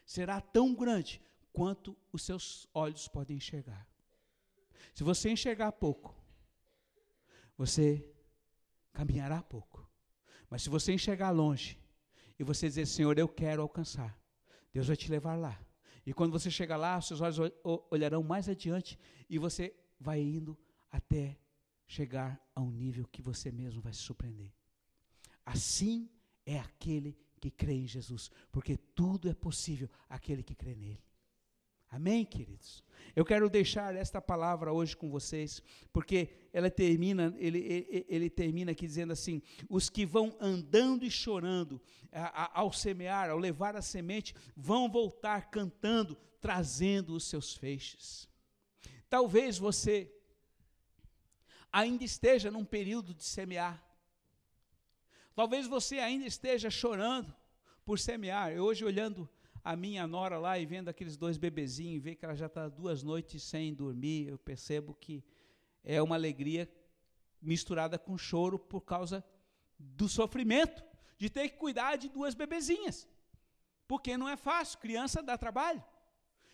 será 0.05 0.41
tão 0.41 0.73
grande 0.73 1.21
quanto 1.51 1.97
os 2.11 2.21
seus 2.23 2.67
olhos 2.73 3.07
podem 3.07 3.37
enxergar. 3.37 3.87
Se 4.93 5.03
você 5.03 5.29
enxergar 5.29 5.71
pouco, 5.71 6.15
você 7.57 8.13
caminhará 8.95 9.43
pouco. 9.43 9.87
Mas 10.49 10.63
se 10.63 10.69
você 10.69 10.93
enxergar 10.93 11.29
longe 11.31 11.77
e 12.39 12.43
você 12.43 12.67
dizer, 12.67 12.87
Senhor, 12.87 13.17
eu 13.19 13.27
quero 13.27 13.61
alcançar, 13.61 14.17
Deus 14.73 14.87
vai 14.87 14.95
te 14.95 15.11
levar 15.11 15.35
lá. 15.35 15.59
E 16.05 16.13
quando 16.13 16.31
você 16.31 16.49
chegar 16.49 16.77
lá, 16.77 16.99
seus 17.01 17.19
olhos 17.19 17.51
olharão 17.91 18.23
mais 18.23 18.47
adiante 18.47 18.97
e 19.29 19.37
você 19.37 19.75
vai 19.99 20.21
indo 20.21 20.57
até 20.91 21.37
chegar 21.85 22.39
a 22.55 22.61
um 22.61 22.71
nível 22.71 23.05
que 23.11 23.21
você 23.21 23.51
mesmo 23.51 23.81
vai 23.81 23.93
se 23.93 23.99
surpreender. 23.99 24.51
Assim 25.45 26.09
é 26.45 26.59
aquele 26.59 27.17
que 27.39 27.51
crê 27.51 27.73
em 27.73 27.87
Jesus, 27.87 28.31
porque 28.51 28.77
tudo 28.77 29.29
é 29.29 29.33
possível 29.33 29.89
aquele 30.07 30.41
que 30.41 30.55
crê 30.55 30.73
nele. 30.73 31.03
Amém, 31.95 32.25
queridos? 32.25 32.83
Eu 33.15 33.23
quero 33.23 33.49
deixar 33.49 33.95
esta 33.95 34.21
palavra 34.21 34.73
hoje 34.73 34.97
com 34.97 35.09
vocês, 35.09 35.63
porque 35.93 36.27
ela 36.51 36.69
termina, 36.69 37.33
ele, 37.37 37.59
ele, 37.59 38.05
ele 38.09 38.29
termina 38.29 38.73
aqui 38.73 38.85
dizendo 38.85 39.13
assim: 39.13 39.41
os 39.69 39.89
que 39.89 40.05
vão 40.05 40.35
andando 40.41 41.05
e 41.05 41.09
chorando 41.09 41.81
a, 42.11 42.43
a, 42.43 42.59
ao 42.59 42.73
semear, 42.73 43.29
ao 43.29 43.37
levar 43.37 43.77
a 43.77 43.81
semente, 43.81 44.35
vão 44.57 44.91
voltar 44.91 45.49
cantando, 45.49 46.17
trazendo 46.41 47.15
os 47.15 47.23
seus 47.23 47.55
feixes. 47.55 48.27
Talvez 49.09 49.57
você 49.57 50.13
ainda 51.71 52.03
esteja 52.03 52.51
num 52.51 52.65
período 52.65 53.13
de 53.13 53.23
semear. 53.23 53.81
Talvez 55.33 55.65
você 55.65 55.99
ainda 55.99 56.25
esteja 56.25 56.69
chorando 56.69 57.33
por 57.85 57.97
semear. 57.97 58.51
Eu 58.51 58.65
hoje 58.65 58.83
olhando 58.83 59.29
a 59.65 59.75
minha 59.75 60.05
nora 60.05 60.37
lá 60.37 60.59
e 60.59 60.65
vendo 60.65 60.89
aqueles 60.89 61.17
dois 61.17 61.37
bebezinhos, 61.39 62.03
ver 62.03 62.13
que 62.15 62.23
ela 62.23 62.35
já 62.35 62.45
está 62.45 62.69
duas 62.69 63.01
noites 63.01 63.41
sem 63.41 63.73
dormir, 63.73 64.27
eu 64.27 64.37
percebo 64.37 64.93
que 64.93 65.25
é 65.83 65.99
uma 65.99 66.13
alegria 66.13 66.71
misturada 67.41 67.97
com 67.97 68.15
choro 68.15 68.59
por 68.59 68.81
causa 68.81 69.25
do 69.79 70.07
sofrimento 70.07 70.83
de 71.17 71.31
ter 71.31 71.49
que 71.49 71.57
cuidar 71.57 71.95
de 71.95 72.09
duas 72.09 72.35
bebezinhas. 72.35 73.07
Porque 73.87 74.15
não 74.15 74.29
é 74.29 74.37
fácil, 74.37 74.77
criança 74.77 75.23
dá 75.23 75.35
trabalho. 75.35 75.83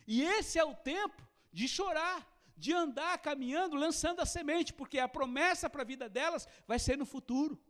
E 0.07 0.24
esse 0.24 0.57
é 0.57 0.64
o 0.64 0.74
tempo 0.74 1.22
de 1.51 1.68
chorar, 1.68 2.26
de 2.55 2.72
andar 2.72 3.18
caminhando, 3.18 3.76
lançando 3.76 4.22
a 4.22 4.26
semente, 4.26 4.72
porque 4.72 4.99
a 4.99 5.07
promessa 5.09 5.70
para 5.70 5.82
a 5.82 5.86
vida 5.86 6.07
delas 6.07 6.47
vai 6.66 6.80
ser 6.80 6.97
no 6.97 7.05
futuro. 7.05 7.62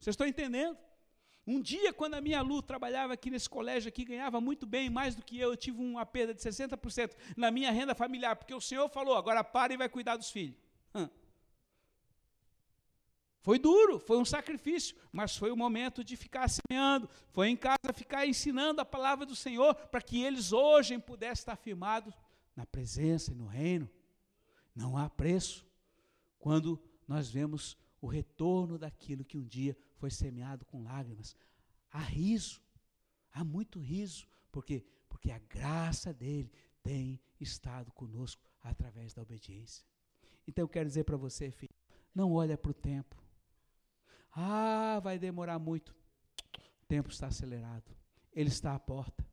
Vocês 0.00 0.14
estão 0.14 0.26
entendendo? 0.26 0.76
Um 1.50 1.60
dia, 1.60 1.92
quando 1.92 2.14
a 2.14 2.20
minha 2.20 2.40
Lu 2.42 2.62
trabalhava 2.62 3.14
aqui 3.14 3.28
nesse 3.28 3.50
colégio 3.50 3.88
aqui, 3.88 4.04
ganhava 4.04 4.40
muito 4.40 4.64
bem, 4.64 4.88
mais 4.88 5.16
do 5.16 5.22
que 5.24 5.36
eu, 5.36 5.50
eu 5.50 5.56
tive 5.56 5.80
uma 5.80 6.06
perda 6.06 6.32
de 6.32 6.40
60% 6.40 7.16
na 7.36 7.50
minha 7.50 7.72
renda 7.72 7.92
familiar, 7.92 8.36
porque 8.36 8.54
o 8.54 8.60
Senhor 8.60 8.88
falou, 8.88 9.16
agora 9.16 9.42
para 9.42 9.72
e 9.72 9.76
vai 9.76 9.88
cuidar 9.88 10.16
dos 10.16 10.30
filhos. 10.30 10.56
Foi 13.42 13.58
duro, 13.58 13.98
foi 13.98 14.18
um 14.18 14.24
sacrifício, 14.24 14.94
mas 15.10 15.36
foi 15.36 15.50
o 15.50 15.56
momento 15.56 16.04
de 16.04 16.16
ficar 16.16 16.48
semeando, 16.48 17.08
foi 17.30 17.48
em 17.48 17.56
casa 17.56 17.92
ficar 17.92 18.26
ensinando 18.26 18.80
a 18.80 18.84
palavra 18.84 19.26
do 19.26 19.34
Senhor, 19.34 19.74
para 19.74 20.00
que 20.00 20.22
eles 20.22 20.52
hoje 20.52 20.96
pudessem 20.98 21.40
estar 21.40 21.56
firmados 21.56 22.14
na 22.54 22.64
presença 22.64 23.32
e 23.32 23.34
no 23.34 23.46
reino. 23.46 23.90
Não 24.72 24.96
há 24.96 25.10
preço 25.10 25.66
quando 26.38 26.80
nós 27.08 27.28
vemos 27.28 27.76
o 28.00 28.06
retorno 28.06 28.78
daquilo 28.78 29.24
que 29.24 29.38
um 29.38 29.46
dia 29.46 29.76
foi 29.96 30.10
semeado 30.10 30.64
com 30.64 30.82
lágrimas. 30.82 31.36
Há 31.90 32.00
riso, 32.00 32.60
há 33.32 33.44
muito 33.44 33.78
riso, 33.78 34.26
porque 34.50 34.84
porque 35.08 35.32
a 35.32 35.38
graça 35.38 36.14
dele 36.14 36.50
tem 36.82 37.20
estado 37.38 37.92
conosco 37.92 38.50
através 38.62 39.12
da 39.12 39.20
obediência. 39.20 39.84
Então 40.46 40.64
eu 40.64 40.68
quero 40.68 40.88
dizer 40.88 41.04
para 41.04 41.16
você, 41.16 41.50
filho, 41.50 41.74
não 42.14 42.32
olha 42.32 42.56
para 42.56 42.70
o 42.70 42.74
tempo. 42.74 43.22
Ah, 44.32 44.98
vai 45.02 45.18
demorar 45.18 45.58
muito. 45.58 45.94
O 46.82 46.86
tempo 46.86 47.10
está 47.10 47.26
acelerado. 47.26 47.94
Ele 48.32 48.48
está 48.48 48.74
à 48.74 48.78
porta 48.78 49.29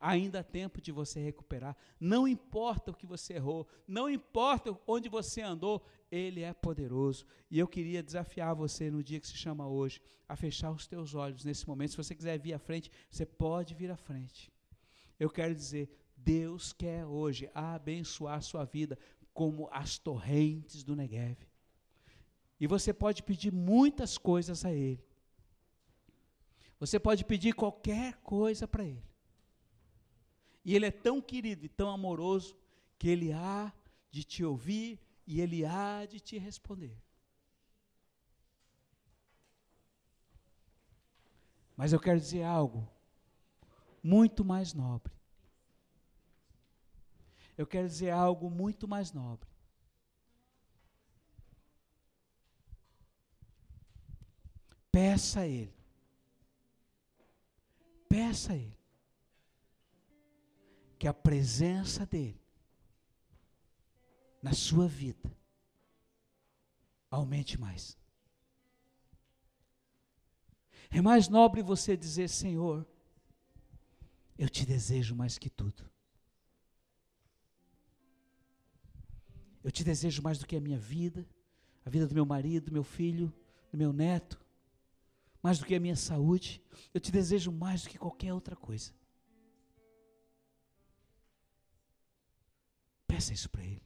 ainda 0.00 0.40
há 0.40 0.42
tempo 0.42 0.80
de 0.80 0.90
você 0.90 1.20
recuperar. 1.20 1.76
Não 2.00 2.26
importa 2.26 2.90
o 2.90 2.94
que 2.94 3.06
você 3.06 3.34
errou, 3.34 3.68
não 3.86 4.08
importa 4.08 4.76
onde 4.86 5.08
você 5.08 5.42
andou, 5.42 5.84
Ele 6.10 6.42
é 6.42 6.54
poderoso. 6.54 7.26
E 7.50 7.58
eu 7.58 7.68
queria 7.68 8.02
desafiar 8.02 8.54
você 8.54 8.90
no 8.90 9.04
dia 9.04 9.20
que 9.20 9.28
se 9.28 9.36
chama 9.36 9.68
hoje, 9.68 10.00
a 10.26 10.34
fechar 10.34 10.70
os 10.70 10.86
teus 10.86 11.14
olhos 11.14 11.44
nesse 11.44 11.68
momento. 11.68 11.90
Se 11.90 11.96
você 11.98 12.14
quiser 12.14 12.38
vir 12.38 12.54
à 12.54 12.58
frente, 12.58 12.90
você 13.10 13.26
pode 13.26 13.74
vir 13.74 13.90
à 13.90 13.96
frente. 13.96 14.50
Eu 15.18 15.28
quero 15.28 15.54
dizer, 15.54 15.90
Deus 16.16 16.72
quer 16.72 17.04
hoje 17.04 17.50
abençoar 17.54 18.38
a 18.38 18.40
sua 18.40 18.64
vida 18.64 18.98
como 19.34 19.68
as 19.70 19.98
torrentes 19.98 20.82
do 20.82 20.96
Negev. 20.96 21.36
E 22.58 22.66
você 22.66 22.92
pode 22.92 23.22
pedir 23.22 23.52
muitas 23.52 24.16
coisas 24.16 24.64
a 24.64 24.72
Ele. 24.72 25.02
Você 26.78 26.98
pode 26.98 27.24
pedir 27.24 27.54
qualquer 27.54 28.16
coisa 28.18 28.66
para 28.66 28.84
Ele. 28.84 29.09
E 30.64 30.74
Ele 30.74 30.86
é 30.86 30.90
tão 30.90 31.20
querido 31.20 31.64
e 31.64 31.68
tão 31.68 31.90
amoroso 31.90 32.56
que 32.98 33.08
Ele 33.08 33.32
há 33.32 33.72
de 34.10 34.24
te 34.24 34.44
ouvir 34.44 35.00
e 35.26 35.40
Ele 35.40 35.64
há 35.64 36.04
de 36.06 36.20
te 36.20 36.38
responder. 36.38 36.96
Mas 41.76 41.92
eu 41.92 42.00
quero 42.00 42.20
dizer 42.20 42.42
algo 42.42 42.86
muito 44.02 44.44
mais 44.44 44.74
nobre. 44.74 45.12
Eu 47.56 47.66
quero 47.66 47.88
dizer 47.88 48.10
algo 48.10 48.50
muito 48.50 48.86
mais 48.86 49.12
nobre. 49.12 49.48
Peça 54.92 55.40
a 55.40 55.46
Ele. 55.46 55.74
Peça 58.08 58.52
a 58.52 58.56
Ele 58.56 58.79
que 61.00 61.08
a 61.08 61.14
presença 61.14 62.04
dEle 62.04 62.38
na 64.42 64.52
sua 64.52 64.86
vida 64.86 65.34
aumente 67.10 67.58
mais. 67.58 67.98
É 70.90 71.00
mais 71.00 71.26
nobre 71.26 71.62
você 71.62 71.96
dizer, 71.96 72.28
Senhor, 72.28 72.86
eu 74.36 74.46
te 74.46 74.66
desejo 74.66 75.16
mais 75.16 75.38
que 75.38 75.48
tudo. 75.48 75.88
Eu 79.64 79.70
te 79.70 79.82
desejo 79.82 80.20
mais 80.20 80.38
do 80.38 80.46
que 80.46 80.56
a 80.56 80.60
minha 80.60 80.78
vida, 80.78 81.26
a 81.82 81.88
vida 81.88 82.06
do 82.06 82.14
meu 82.14 82.26
marido, 82.26 82.66
do 82.66 82.72
meu 82.72 82.84
filho, 82.84 83.32
do 83.72 83.78
meu 83.78 83.90
neto, 83.90 84.38
mais 85.42 85.58
do 85.58 85.64
que 85.64 85.74
a 85.74 85.80
minha 85.80 85.96
saúde. 85.96 86.62
Eu 86.92 87.00
te 87.00 87.10
desejo 87.10 87.50
mais 87.50 87.84
do 87.84 87.88
que 87.88 87.96
qualquer 87.96 88.34
outra 88.34 88.54
coisa. 88.54 88.99
Peça 93.10 93.32
isso 93.32 93.50
para 93.50 93.64
Ele. 93.64 93.82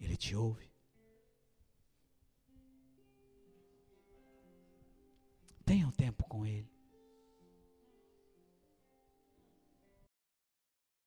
Ele 0.00 0.16
te 0.16 0.34
ouve. 0.34 0.72
Tenha 5.64 5.86
um 5.86 5.92
tempo 5.92 6.24
com 6.24 6.44
Ele. 6.44 6.71